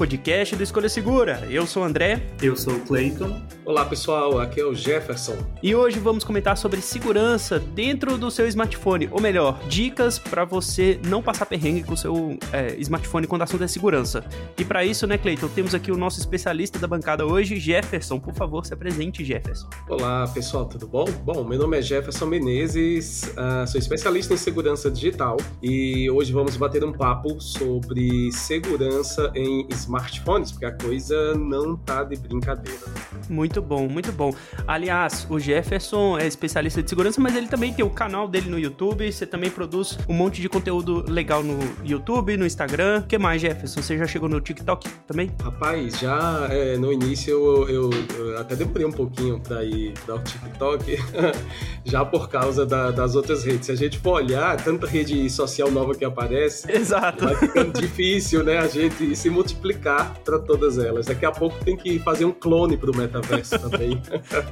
[0.00, 1.46] Podcast do Escolha Segura.
[1.50, 2.22] Eu sou o André.
[2.40, 3.38] Eu sou o Clayton.
[3.66, 5.36] Olá pessoal, aqui é o Jefferson.
[5.62, 10.98] E hoje vamos comentar sobre segurança dentro do seu smartphone, ou melhor, dicas para você
[11.06, 14.24] não passar perrengue com o seu é, smartphone quando o assunto é segurança.
[14.58, 18.18] E para isso, né, Clayton, temos aqui o nosso especialista da bancada hoje, Jefferson.
[18.18, 19.68] Por favor, se apresente, Jefferson.
[19.88, 21.04] Olá pessoal, tudo bom?
[21.22, 26.56] Bom, meu nome é Jefferson Menezes, uh, sou especialista em segurança digital e hoje vamos
[26.56, 29.89] bater um papo sobre segurança em smartphones,
[30.52, 32.80] porque a coisa não tá de brincadeira.
[33.28, 34.32] Muito bom, muito bom.
[34.66, 38.58] Aliás, o Jefferson é especialista de segurança, mas ele também tem o canal dele no
[38.58, 39.10] YouTube.
[39.10, 43.00] Você também produz um monte de conteúdo legal no YouTube, no Instagram.
[43.00, 43.82] O que mais, Jefferson?
[43.82, 45.30] Você já chegou no TikTok também?
[45.42, 50.16] Rapaz, já é, no início eu, eu, eu, até demorei um pouquinho para ir dar
[50.16, 50.96] o TikTok,
[51.84, 53.66] já por causa da, das outras redes.
[53.66, 57.24] Se a gente for olhar, tanta rede social nova que aparece, Exato.
[57.24, 58.58] vai ficando difícil, né?
[58.58, 61.06] A gente se multiplicar para todas elas.
[61.06, 64.00] Daqui a pouco tem que fazer um clone para o metaverso também.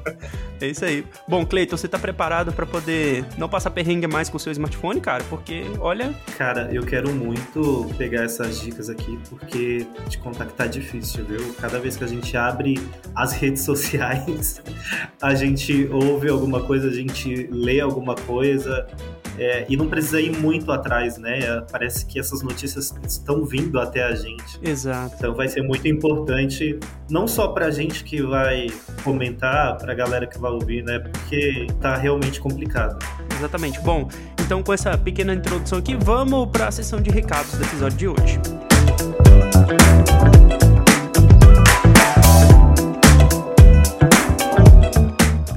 [0.60, 1.04] é isso aí.
[1.26, 5.00] Bom, Cleiton, você está preparado para poder não passar perrengue mais com o seu smartphone,
[5.00, 5.24] cara?
[5.28, 6.14] Porque, olha.
[6.36, 11.54] Cara, eu quero muito pegar essas dicas aqui, porque te contactar é difícil, viu?
[11.54, 12.80] Cada vez que a gente abre
[13.14, 14.62] as redes sociais,
[15.20, 18.86] a gente ouve alguma coisa, a gente lê alguma coisa.
[19.38, 21.60] É, e não precisa ir muito atrás, né?
[21.70, 24.58] Parece que essas notícias estão vindo até a gente.
[24.60, 25.16] Exato.
[25.18, 26.78] Então vai ser muito importante,
[27.10, 28.68] não só pra gente que vai
[29.02, 31.00] comentar, pra galera que vai ouvir, né?
[31.00, 33.04] Porque tá realmente complicado.
[33.36, 33.80] Exatamente.
[33.80, 34.08] Bom,
[34.40, 38.08] então com essa pequena introdução aqui, vamos para a sessão de recados do episódio de
[38.08, 38.40] hoje.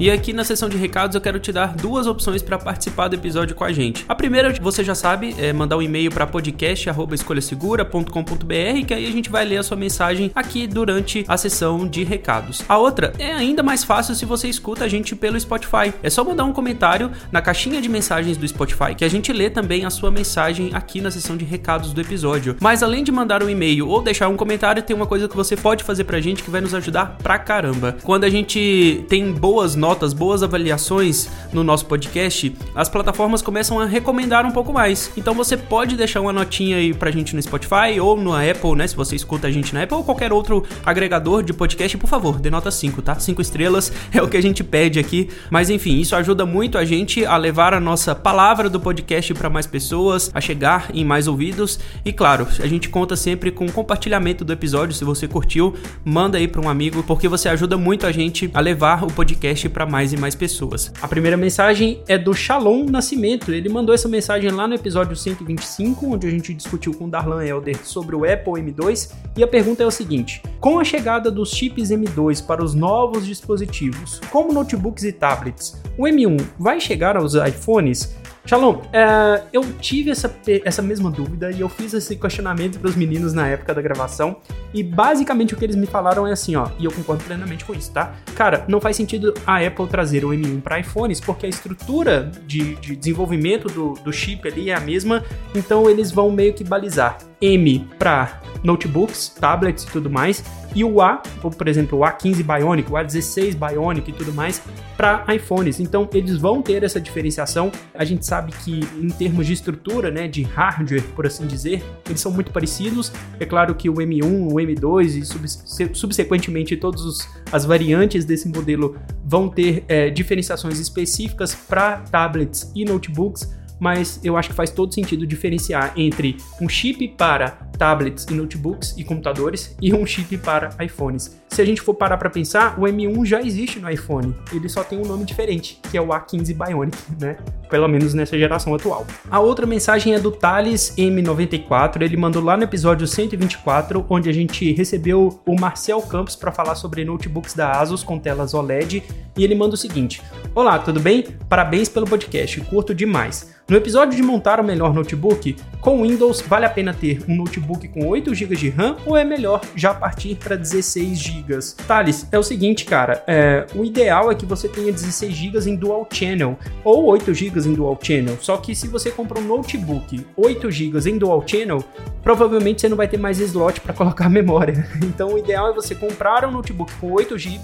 [0.01, 3.13] E aqui na seção de recados eu quero te dar duas opções para participar do
[3.13, 4.03] episódio com a gente.
[4.09, 9.29] A primeira, você já sabe, é mandar um e-mail para podcast@escolhasegura.com.br que aí a gente
[9.29, 12.63] vai ler a sua mensagem aqui durante a sessão de recados.
[12.67, 15.93] A outra é ainda mais fácil se você escuta a gente pelo Spotify.
[16.01, 19.51] É só mandar um comentário na caixinha de mensagens do Spotify que a gente lê
[19.51, 22.55] também a sua mensagem aqui na sessão de recados do episódio.
[22.59, 25.55] Mas além de mandar um e-mail ou deixar um comentário, tem uma coisa que você
[25.55, 27.97] pode fazer pra gente que vai nos ajudar pra caramba.
[28.01, 33.77] Quando a gente tem boas notas notas, boas avaliações no nosso podcast, as plataformas começam
[33.77, 35.11] a recomendar um pouco mais.
[35.17, 38.87] Então você pode deixar uma notinha aí pra gente no Spotify ou no Apple, né?
[38.87, 42.39] Se você escuta a gente na Apple ou qualquer outro agregador de podcast, por favor,
[42.39, 43.19] dê nota 5, tá?
[43.19, 45.29] 5 estrelas é o que a gente pede aqui.
[45.49, 49.49] Mas enfim, isso ajuda muito a gente a levar a nossa palavra do podcast para
[49.49, 51.81] mais pessoas, a chegar em mais ouvidos.
[52.05, 54.95] E claro, a gente conta sempre com compartilhamento do episódio.
[54.95, 55.75] Se você curtiu,
[56.05, 59.67] manda aí para um amigo, porque você ajuda muito a gente a levar o podcast
[59.67, 60.91] para para mais e mais pessoas.
[61.01, 63.51] A primeira mensagem é do Shalom Nascimento.
[63.51, 67.79] Ele mandou essa mensagem lá no episódio 125, onde a gente discutiu com Darlan Elder
[67.83, 69.11] sobre o Apple M2.
[69.35, 73.25] E a pergunta é o seguinte: com a chegada dos chips M2 para os novos
[73.25, 78.15] dispositivos, como notebooks e tablets, o M1 vai chegar aos iPhones?
[78.43, 80.33] Shalom, é, eu tive essa,
[80.65, 84.37] essa mesma dúvida e eu fiz esse questionamento para os meninos na época da gravação.
[84.73, 87.73] E basicamente o que eles me falaram é assim, ó, e eu concordo plenamente com
[87.73, 88.15] isso, tá?
[88.35, 92.75] Cara, não faz sentido a Apple trazer o M1 para iPhones, porque a estrutura de,
[92.75, 95.23] de desenvolvimento do, do chip ali é a mesma,
[95.53, 100.43] então eles vão meio que balizar M para notebooks, tablets e tudo mais,
[100.73, 104.61] e o A, por exemplo, o A15 Bionic, o A16 Bionic e tudo mais,
[104.95, 105.79] para iPhones.
[105.79, 107.71] Então eles vão ter essa diferenciação.
[107.93, 112.21] A gente sabe que em termos de estrutura, né, de hardware, por assim dizer, eles
[112.21, 113.11] são muito parecidos.
[113.39, 118.95] É claro que o M1, o M2 e subsequentemente todas as variantes desse modelo
[119.25, 124.93] vão ter é, diferenciações específicas para tablets e notebooks mas eu acho que faz todo
[124.93, 130.69] sentido diferenciar entre um chip para tablets e notebooks e computadores e um chip para
[130.85, 131.41] iPhones.
[131.49, 134.83] Se a gente for parar para pensar, o M1 já existe no iPhone, ele só
[134.83, 137.37] tem um nome diferente, que é o A15 Bionic, né?
[137.71, 139.07] Pelo menos nessa geração atual.
[139.31, 144.33] A outra mensagem é do Thales M94, ele mandou lá no episódio 124, onde a
[144.33, 149.03] gente recebeu o Marcel Campos para falar sobre notebooks da Asus com telas OLED,
[149.35, 150.21] e ele manda o seguinte:
[150.53, 151.23] Olá, tudo bem?
[151.49, 153.59] Parabéns pelo podcast, curto demais.
[153.71, 157.70] No episódio de montar o melhor notebook, com Windows vale a pena ter um notebook
[157.87, 161.59] com 8 GB de RAM ou é melhor já partir para 16 GB?
[161.87, 165.75] Thales, é o seguinte, cara, é, o ideal é que você tenha 16 GB em
[165.75, 168.37] dual channel ou 8 GB em dual channel.
[168.39, 171.83] Só que se você compra um notebook 8 GB em dual channel,
[172.23, 174.87] provavelmente você não vai ter mais slot para colocar memória.
[175.03, 177.61] Então o ideal é você comprar um notebook com 8 GB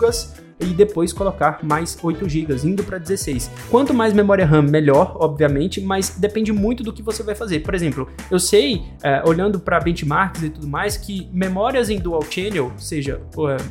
[0.60, 3.52] e depois colocar mais 8 GB, indo para 16.
[3.70, 7.60] Quanto mais memória RAM, melhor, obviamente, mas depende muito do que você vai fazer.
[7.60, 12.22] Por exemplo, eu sei, é, olhando para benchmarks e tudo mais, que memórias em dual
[12.30, 13.22] channel, seja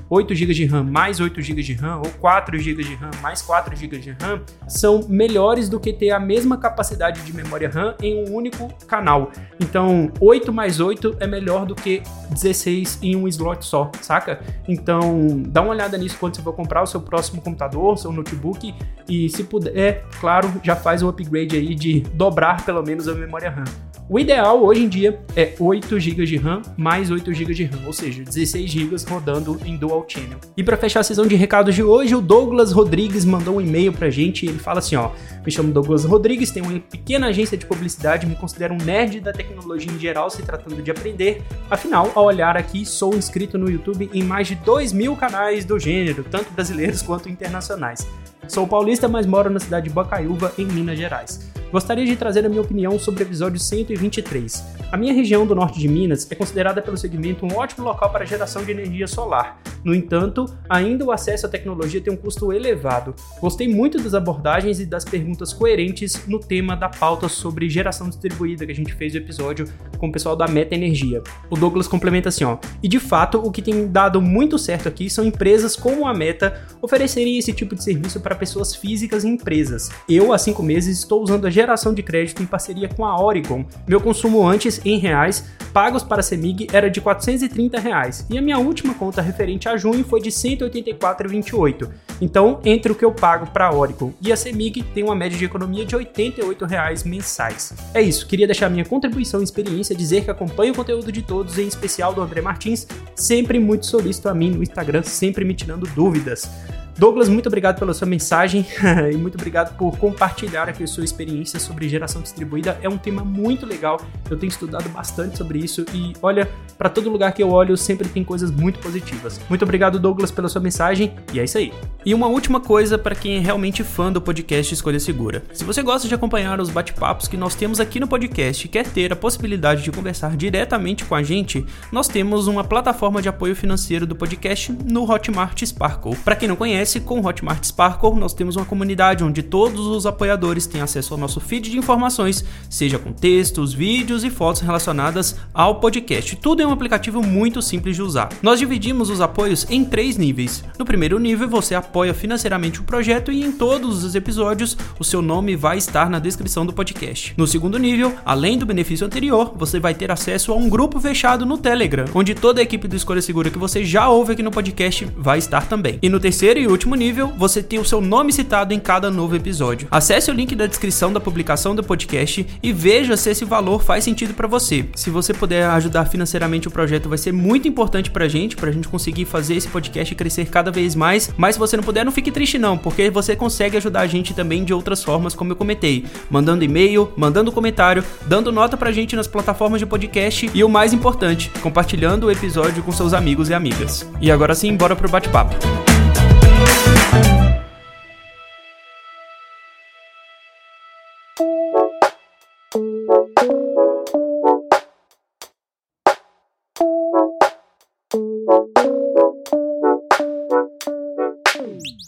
[0.09, 3.43] 8 GB de RAM mais 8 GB de RAM, ou 4 GB de RAM mais
[3.43, 7.95] 4 GB de RAM, são melhores do que ter a mesma capacidade de memória RAM
[8.03, 9.31] em um único canal.
[9.61, 14.41] Então, 8 mais 8 é melhor do que 16 em um slot só, saca?
[14.69, 18.13] Então, dá uma olhada nisso quando você for comprar comprar o seu próximo computador, seu
[18.13, 18.75] notebook
[19.09, 23.51] e se puder, claro, já faz o upgrade aí de dobrar pelo menos a memória
[23.51, 23.65] RAM.
[24.09, 27.85] O ideal hoje em dia é 8 GB de RAM mais 8 GB de RAM,
[27.87, 30.39] ou seja, 16 GB rodando em dual channel.
[30.57, 33.93] E para fechar a sessão de recados de hoje, o Douglas Rodrigues mandou um e-mail
[33.93, 35.11] pra gente, ele fala assim, ó:
[35.45, 39.33] "Me chamo Douglas Rodrigues, tenho uma pequena agência de publicidade, me considero um nerd da
[39.33, 41.43] tecnologia em geral, se tratando de aprender.
[41.69, 45.81] Afinal, ao olhar aqui, sou inscrito no YouTube em mais de 2 mil canais do
[45.81, 48.07] gênero, tanto brasileiros quanto internacionais.
[48.47, 51.56] Sou paulista, mas moro na cidade de Bocaiúva, em Minas Gerais.
[51.73, 54.65] Gostaria de trazer a minha opinião sobre o episódio 123.
[54.93, 58.25] A minha região do norte de Minas é considerada pelo segmento um ótimo local para
[58.25, 59.61] geração de energia solar.
[59.83, 63.15] No entanto, ainda o acesso à tecnologia tem um custo elevado.
[63.41, 68.65] Gostei muito das abordagens e das perguntas coerentes no tema da pauta sobre geração distribuída
[68.65, 69.69] que a gente fez o episódio
[69.99, 71.23] com o pessoal da Meta Energia.
[71.51, 75.11] O Douglas complementa assim, ó: "E de fato, o que tem dado muito certo aqui
[75.11, 79.91] são empresas como a Meta oferecerem esse tipo de serviço para pessoas físicas e empresas.
[80.09, 83.65] Eu, há cinco meses, estou usando a geração de crédito em parceria com a Oregon.
[83.89, 88.43] Meu consumo antes, em reais, pagos para a Semig era de 430 reais, e a
[88.43, 91.89] minha última conta referente a junho foi de 184,28.
[92.21, 95.39] Então, entre o que eu pago para a Oracle e a Semig, tem uma média
[95.39, 97.73] de economia de 88 reais mensais.
[97.95, 101.59] É isso, queria deixar minha contribuição e experiência, dizer que acompanho o conteúdo de todos,
[101.59, 105.87] em especial do André Martins, sempre muito solícito a mim no Instagram, sempre me tirando
[105.95, 106.51] dúvidas.
[106.99, 108.67] Douglas, muito obrigado pela sua mensagem
[109.13, 112.79] e muito obrigado por compartilhar aqui a sua experiência sobre geração distribuída.
[112.81, 114.01] É um tema muito legal.
[114.31, 116.49] Eu tenho estudado bastante sobre isso e olha,
[116.79, 119.39] para todo lugar que eu olho sempre tem coisas muito positivas.
[119.51, 121.71] Muito obrigado, Douglas, pela sua mensagem e é isso aí.
[122.03, 125.45] E uma última coisa para quem é realmente fã do podcast Escolha Segura.
[125.53, 128.87] Se você gosta de acompanhar os bate-papos que nós temos aqui no podcast e quer
[128.87, 133.55] ter a possibilidade de conversar diretamente com a gente, nós temos uma plataforma de apoio
[133.55, 136.17] financeiro do podcast no Hotmart Sparkle.
[136.25, 140.07] Para quem não conhece, com o Hotmart Sparkle, nós temos uma comunidade onde todos os
[140.07, 145.37] apoiadores têm acesso ao nosso feed de informações, seja com textos, vídeos e fotos relacionadas
[145.53, 146.37] ao podcast.
[146.37, 148.29] Tudo é um aplicativo muito simples de usar.
[148.41, 150.65] Nós dividimos os apoios em três níveis.
[150.79, 155.21] No primeiro nível, você apoia financeiramente o projeto e em todos os episódios o seu
[155.21, 157.35] nome vai estar na descrição do podcast.
[157.37, 161.45] No segundo nível, além do benefício anterior, você vai ter acesso a um grupo fechado
[161.45, 164.53] no Telegram, onde toda a equipe do Escolha Segura que você já ouve aqui no
[164.53, 165.99] podcast vai estar também.
[166.01, 169.35] E no terceiro e último nível, você tem o seu nome citado em cada novo
[169.35, 169.89] episódio.
[169.91, 174.05] Acesse o link da descrição da publicação do podcast e veja se esse valor faz
[174.05, 174.85] sentido para você.
[174.95, 178.89] Se você puder ajudar financeiramente o projeto, vai ser muito importante pra gente, pra gente
[178.89, 181.31] conseguir fazer esse podcast crescer cada vez mais.
[181.37, 184.35] Mas se você não puder, não fique triste não, porque você consegue ajudar a gente
[184.35, 189.17] também de outras formas, como eu comentei, mandando e-mail, mandando comentário, dando nota pra gente
[189.17, 193.55] nas plataformas de podcast e o mais importante, compartilhando o episódio com seus amigos e
[193.55, 194.07] amigas.
[194.21, 195.86] E agora sim, bora pro bate-papo.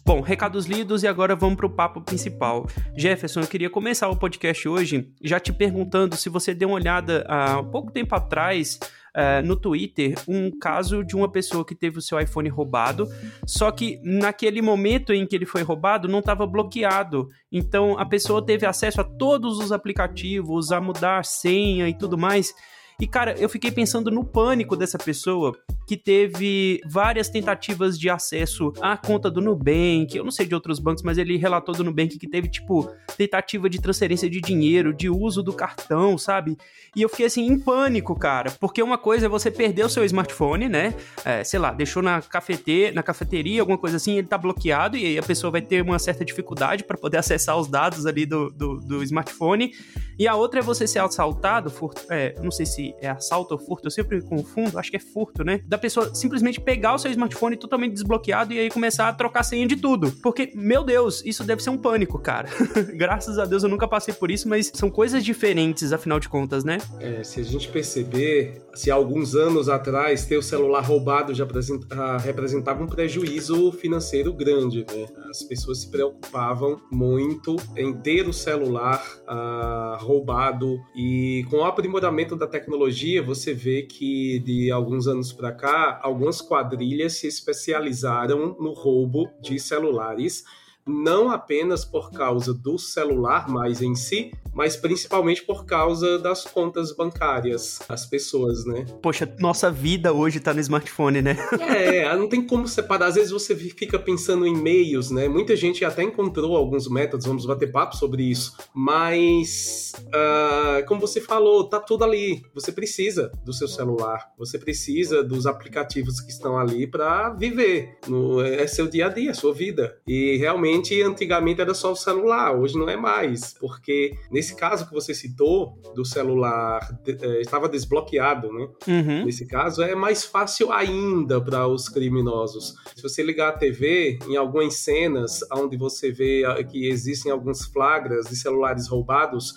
[0.07, 2.67] Bom, recados lidos e agora vamos para o papo principal.
[2.97, 7.27] Jefferson, eu queria começar o podcast hoje já te perguntando se você deu uma olhada
[7.29, 8.79] há pouco tempo atrás
[9.17, 13.09] uh, no Twitter um caso de uma pessoa que teve o seu iPhone roubado,
[13.45, 17.29] só que naquele momento em que ele foi roubado não estava bloqueado.
[17.51, 22.17] Então a pessoa teve acesso a todos os aplicativos, a mudar a senha e tudo
[22.17, 22.55] mais.
[23.01, 28.73] E cara, eu fiquei pensando no pânico dessa pessoa que teve várias tentativas de acesso
[28.81, 32.19] à conta do Nubank, eu não sei de outros bancos, mas ele relatou do Nubank
[32.19, 36.59] que teve, tipo, tentativa de transferência de dinheiro, de uso do cartão, sabe?
[36.95, 40.05] E eu fiquei assim, em pânico, cara, porque uma coisa é você perder o seu
[40.05, 40.93] smartphone, né?
[41.25, 45.07] É, sei lá, deixou na, cafete, na cafeteria, alguma coisa assim, ele tá bloqueado e
[45.07, 48.51] aí a pessoa vai ter uma certa dificuldade para poder acessar os dados ali do,
[48.51, 49.73] do, do, smartphone.
[50.19, 53.61] E a outra é você ser assaltado, furto, é, não sei se é assalto ou
[53.61, 55.61] furto, eu sempre confundo, acho que é furto, né?
[55.67, 59.67] Da pessoa simplesmente pegar o seu smartphone totalmente desbloqueado e aí começar a trocar senha
[59.67, 60.13] de tudo.
[60.23, 62.49] Porque, meu Deus, isso deve ser um pânico, cara.
[62.95, 66.65] Graças a Deus eu nunca passei por isso, mas são coisas diferentes, afinal de contas,
[66.65, 66.79] né?
[67.01, 71.47] É, se a gente perceber, se há alguns anos atrás ter o celular roubado já
[71.91, 75.07] ah, representava um prejuízo financeiro grande, né?
[75.31, 82.37] As pessoas se preocupavam muito em ter o celular uh, roubado e com o aprimoramento
[82.37, 82.78] da tecnologia
[83.21, 89.59] você vê que de alguns anos para cá algumas quadrilhas se especializaram no roubo de
[89.59, 90.45] celulares
[90.89, 96.91] não apenas por causa do celular mais em si, mas principalmente por causa das contas
[96.93, 98.85] bancárias das pessoas, né?
[99.01, 101.37] Poxa, nossa vida hoje tá no smartphone, né?
[101.61, 103.07] é, não tem como separar.
[103.07, 105.29] Às vezes você fica pensando em meios, né?
[105.29, 111.21] Muita gente até encontrou alguns métodos, vamos bater papo sobre isso, mas uh, como você
[111.21, 112.43] falou, tá tudo ali.
[112.55, 117.99] Você precisa do seu celular, você precisa dos aplicativos que estão ali para viver.
[118.09, 119.99] No, é seu dia a dia, sua vida.
[120.07, 124.95] E realmente, antigamente era só o celular, hoje não é mais, porque nesse caso que
[124.95, 128.69] você citou, do celular é, estava desbloqueado, né?
[128.87, 129.25] Uhum.
[129.25, 132.75] Nesse caso, é mais fácil ainda para os criminosos.
[132.95, 138.27] Se você ligar a TV, em algumas cenas onde você vê que existem alguns flagras
[138.27, 139.55] de celulares roubados,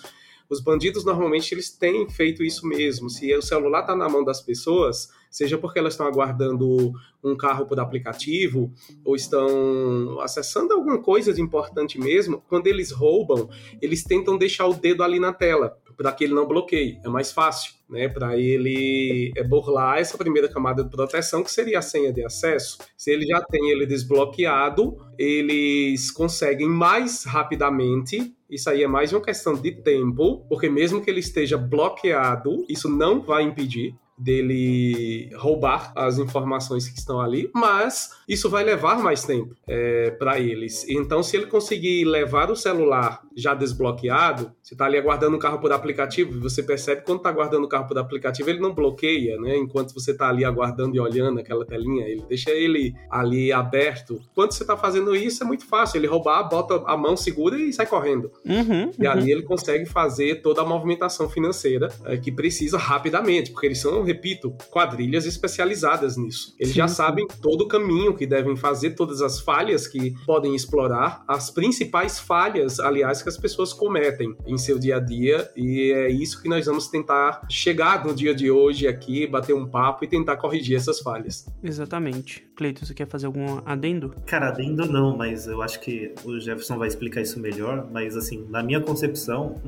[0.48, 3.08] os bandidos normalmente eles têm feito isso mesmo.
[3.08, 6.92] Se o celular está na mão das pessoas, seja porque elas estão aguardando
[7.24, 8.72] um carro por aplicativo
[9.04, 13.48] ou estão acessando alguma coisa de importante mesmo, quando eles roubam,
[13.80, 16.98] eles tentam deixar o dedo ali na tela para que ele não bloqueie.
[17.04, 18.08] É mais fácil, né?
[18.08, 22.78] Para ele burlar essa primeira camada de proteção, que seria a senha de acesso.
[22.96, 29.22] Se ele já tem ele desbloqueado, eles conseguem mais rapidamente isso aí é mais uma
[29.22, 35.92] questão de tempo, porque mesmo que ele esteja bloqueado, isso não vai impedir dele roubar
[35.96, 40.88] as informações que estão ali, mas isso vai levar mais tempo é, para eles.
[40.88, 45.58] Então, se ele conseguir levar o celular já desbloqueado, você está ali aguardando o carro
[45.58, 49.56] por aplicativo, você percebe quando está aguardando o carro por aplicativo, ele não bloqueia, né?
[49.56, 54.20] Enquanto você está ali aguardando e olhando aquela telinha, ele deixa ele ali aberto.
[54.34, 55.98] Quando você está fazendo isso, é muito fácil.
[55.98, 58.30] Ele roubar, bota a mão, segura e sai correndo.
[58.44, 59.28] Uhum, e ali uhum.
[59.28, 64.54] ele consegue fazer toda a movimentação financeira é, que precisa rapidamente, porque eles são repito,
[64.70, 66.54] quadrilhas especializadas nisso.
[66.58, 66.78] Eles Sim.
[66.78, 71.50] já sabem todo o caminho que devem fazer, todas as falhas que podem explorar, as
[71.50, 76.42] principais falhas, aliás, que as pessoas cometem em seu dia a dia, e é isso
[76.42, 80.36] que nós vamos tentar chegar no dia de hoje aqui, bater um papo e tentar
[80.36, 81.46] corrigir essas falhas.
[81.62, 82.44] Exatamente.
[82.54, 84.14] Cleiton, você quer fazer algum adendo?
[84.26, 88.46] Cara, adendo não, mas eu acho que o Jefferson vai explicar isso melhor, mas assim,
[88.50, 89.60] na minha concepção,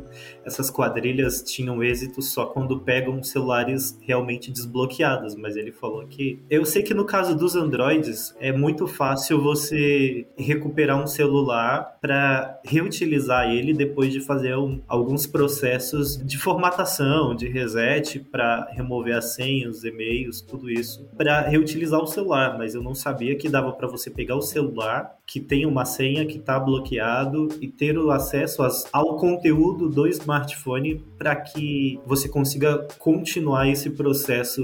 [0.44, 6.42] essas quadrilhas tinham êxito só quando pegam celulares realmente realmente desbloqueadas, mas ele falou que
[6.48, 12.58] eu sei que no caso dos Androids é muito fácil você recuperar um celular para
[12.64, 19.34] reutilizar ele depois de fazer um, alguns processos de formatação, de reset para remover as
[19.34, 23.72] senhas, os e-mails, tudo isso, para reutilizar o celular, mas eu não sabia que dava
[23.72, 28.10] para você pegar o celular que tem uma senha que está bloqueado e ter o
[28.10, 28.62] acesso
[28.92, 34.13] ao conteúdo do smartphone para que você consiga continuar esse processo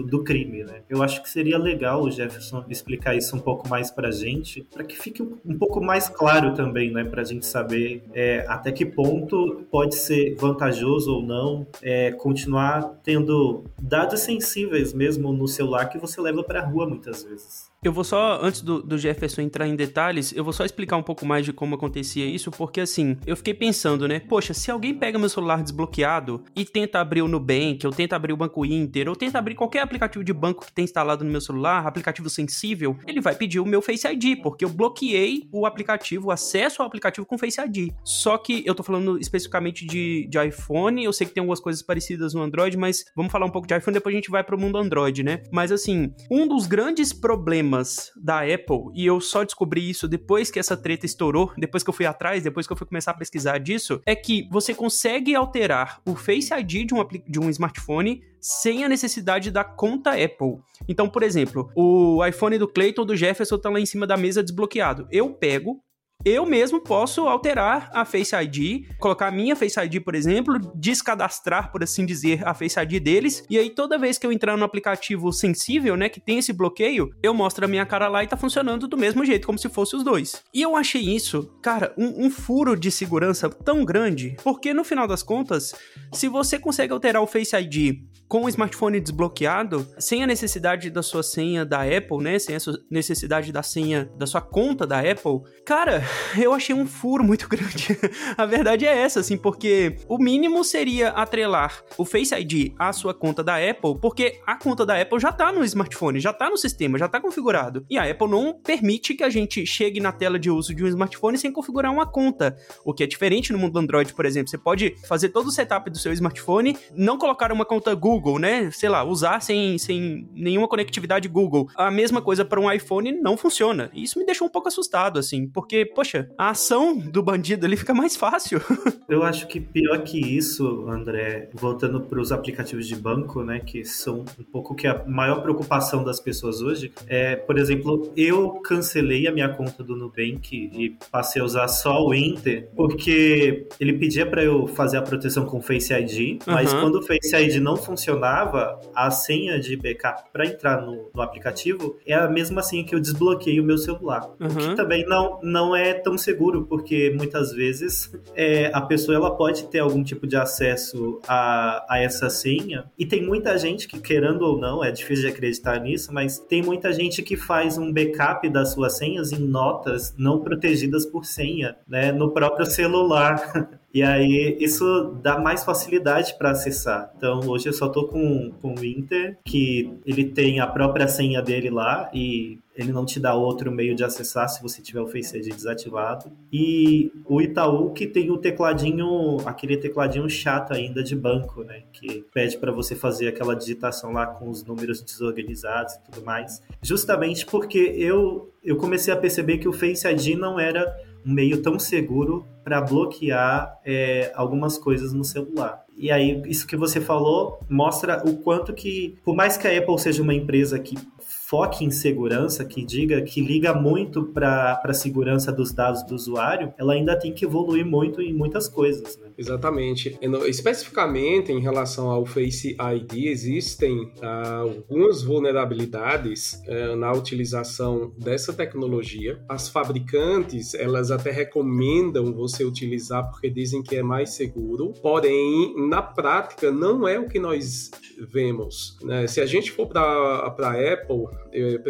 [0.02, 0.82] do crime, né?
[0.88, 4.84] Eu acho que seria legal o Jefferson explicar isso um pouco mais para gente, para
[4.84, 7.04] que fique um pouco mais claro também, né?
[7.04, 13.00] Para a gente saber é, até que ponto pode ser vantajoso ou não é, continuar
[13.02, 17.70] tendo dados sensíveis mesmo no celular que você leva para a rua muitas vezes.
[17.82, 21.02] Eu vou só, antes do, do, Jefferson entrar em detalhes, eu vou só explicar um
[21.02, 24.20] pouco mais de como acontecia isso, porque assim, eu fiquei pensando, né?
[24.20, 28.34] Poxa, se alguém pega meu celular desbloqueado e tenta abrir o Nubank, ou tenta abrir
[28.34, 31.40] o Banco Inter, ou tenta abrir qualquer aplicativo de banco que tem instalado no meu
[31.40, 36.28] celular, aplicativo sensível, ele vai pedir o meu Face ID, porque eu bloqueei o aplicativo,
[36.28, 37.94] o acesso ao aplicativo com Face ID.
[38.04, 41.80] Só que eu tô falando especificamente de, de iPhone, eu sei que tem algumas coisas
[41.80, 44.60] parecidas no Android, mas vamos falar um pouco de iPhone, depois a gente vai pro
[44.60, 45.42] mundo Android, né?
[45.50, 50.50] Mas assim, um dos grandes problemas sistemas da Apple, e eu só descobri isso depois
[50.50, 53.16] que essa treta estourou, depois que eu fui atrás, depois que eu fui começar a
[53.16, 58.22] pesquisar disso, é que você consegue alterar o Face ID de um, de um smartphone
[58.40, 60.58] sem a necessidade da conta Apple.
[60.88, 64.42] Então, por exemplo, o iPhone do Clayton do Jefferson tá lá em cima da mesa
[64.42, 65.06] desbloqueado.
[65.10, 65.82] Eu pego,
[66.24, 71.72] eu mesmo posso alterar a Face ID, colocar a minha Face ID, por exemplo, descadastrar,
[71.72, 74.64] por assim dizer, a Face ID deles, e aí toda vez que eu entrar no
[74.64, 78.36] aplicativo sensível, né, que tem esse bloqueio, eu mostro a minha cara lá e tá
[78.36, 80.42] funcionando do mesmo jeito, como se fosse os dois.
[80.52, 85.06] E eu achei isso, cara, um, um furo de segurança tão grande, porque no final
[85.06, 85.74] das contas,
[86.12, 91.02] se você consegue alterar o Face ID com o smartphone desbloqueado, sem a necessidade da
[91.02, 92.58] sua senha da Apple, né, sem a
[92.88, 96.00] necessidade da senha da sua conta da Apple, cara,
[96.40, 97.98] eu achei um furo muito grande.
[98.38, 103.12] a verdade é essa, assim, porque o mínimo seria atrelar o Face ID à sua
[103.12, 106.56] conta da Apple, porque a conta da Apple já tá no smartphone, já tá no
[106.56, 107.84] sistema, já tá configurado.
[107.90, 110.86] E a Apple não permite que a gente chegue na tela de uso de um
[110.86, 114.48] smartphone sem configurar uma conta, o que é diferente no mundo Android, por exemplo.
[114.48, 118.70] Você pode fazer todo o setup do seu smartphone, não colocar uma conta Google, né?
[118.70, 121.68] Sei lá, usar sem, sem nenhuma conectividade Google.
[121.74, 123.90] A mesma coisa para um iPhone não funciona.
[123.94, 127.94] Isso me deixou um pouco assustado, assim, porque, poxa, a ação do bandido ali fica
[127.94, 128.60] mais fácil.
[129.08, 133.84] Eu acho que pior que isso, André, voltando para os aplicativos de banco, né, que
[133.84, 139.26] são um pouco que a maior preocupação das pessoas hoje, é, por exemplo, eu cancelei
[139.26, 144.24] a minha conta do Nubank e passei a usar só o Inter, porque ele pedia
[144.24, 146.80] para eu fazer a proteção com Face ID, mas uhum.
[146.80, 147.76] quando o Face ID não
[148.10, 152.94] funcionava, a senha de backup para entrar no, no, aplicativo é a mesma senha que
[152.94, 154.48] eu desbloqueei o meu celular, uhum.
[154.48, 159.16] o que também não, não é é tão seguro, porque muitas vezes é, a pessoa
[159.16, 162.84] ela pode ter algum tipo de acesso a, a essa senha.
[162.98, 166.62] E tem muita gente que, querendo ou não, é difícil de acreditar nisso, mas tem
[166.62, 171.76] muita gente que faz um backup das suas senhas em notas não protegidas por senha,
[171.88, 173.70] né, no próprio celular.
[173.92, 177.12] E aí isso dá mais facilidade para acessar.
[177.16, 181.42] Então hoje eu só tô com, com o Inter, que ele tem a própria senha
[181.42, 185.06] dele lá e ele não te dá outro meio de acessar se você tiver o
[185.06, 186.30] Face ID desativado.
[186.52, 192.24] E o Itaú que tem o tecladinho, aquele tecladinho chato ainda de banco, né, que
[192.32, 196.62] pede para você fazer aquela digitação lá com os números desorganizados e tudo mais.
[196.80, 200.94] Justamente porque eu eu comecei a perceber que o Face ID não era
[201.24, 205.84] um meio tão seguro para bloquear é, algumas coisas no celular.
[205.96, 209.98] E aí, isso que você falou mostra o quanto que, por mais que a Apple
[209.98, 215.50] seja uma empresa que foque em segurança, que diga que liga muito para a segurança
[215.50, 219.18] dos dados do usuário, ela ainda tem que evoluir muito em muitas coisas.
[219.18, 219.29] Né?
[219.40, 220.18] Exatamente.
[220.46, 229.42] Especificamente em relação ao Face ID, existem ah, algumas vulnerabilidades ah, na utilização dessa tecnologia.
[229.48, 236.02] As fabricantes, elas até recomendam você utilizar porque dizem que é mais seguro, porém, na
[236.02, 238.98] prática, não é o que nós vemos.
[239.02, 239.26] Né?
[239.26, 241.24] Se a gente for para a Apple,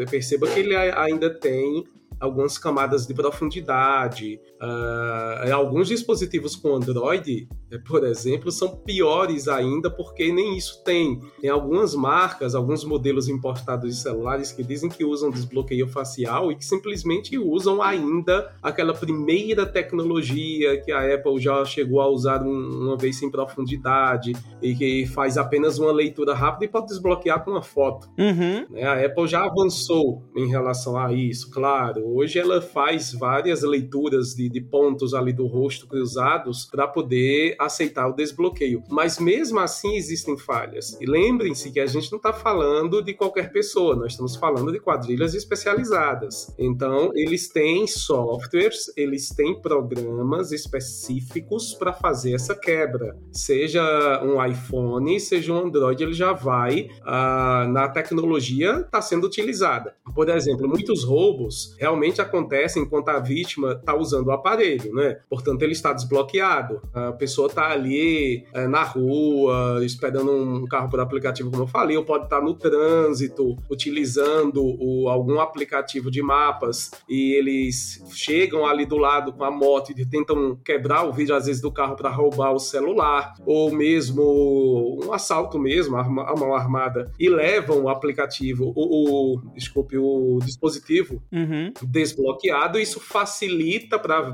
[0.08, 1.84] perceba que ele ainda tem
[2.20, 4.38] algumas camadas de profundidade.
[4.60, 11.18] Uh, alguns dispositivos com Android, eh, por exemplo, são piores ainda porque nem isso tem.
[11.40, 16.56] Tem algumas marcas, alguns modelos importados de celulares que dizem que usam desbloqueio facial e
[16.56, 22.82] que simplesmente usam ainda aquela primeira tecnologia que a Apple já chegou a usar um,
[22.82, 27.52] uma vez sem profundidade e que faz apenas uma leitura rápida e pode desbloquear com
[27.52, 28.08] uma foto.
[28.18, 28.66] Uhum.
[28.68, 34.34] Né, a Apple já avançou em relação a isso, claro Hoje ela faz várias leituras
[34.34, 38.82] de, de pontos ali do rosto cruzados para poder aceitar o desbloqueio.
[38.88, 40.98] Mas mesmo assim existem falhas.
[41.00, 44.80] E lembrem-se que a gente não está falando de qualquer pessoa, nós estamos falando de
[44.80, 46.52] quadrilhas especializadas.
[46.58, 53.16] Então, eles têm softwares, eles têm programas específicos para fazer essa quebra.
[53.30, 59.94] Seja um iPhone, seja um Android, ele já vai ah, na tecnologia está sendo utilizada.
[60.14, 65.18] Por exemplo, muitos roubos realmente geralmente acontece enquanto a vítima está usando o aparelho, né?
[65.28, 66.80] Portanto, ele está desbloqueado.
[66.92, 71.96] A pessoa está ali é, na rua, esperando um carro por aplicativo, como eu falei,
[71.96, 78.66] ou pode estar tá no trânsito, utilizando o, algum aplicativo de mapas e eles chegam
[78.66, 81.96] ali do lado com a moto e tentam quebrar o vidro, às vezes, do carro
[81.96, 87.88] para roubar o celular, ou mesmo um assalto mesmo, a mão armada, e levam o
[87.88, 94.32] aplicativo, o, o desculpe, o dispositivo uhum desbloqueado, isso facilita para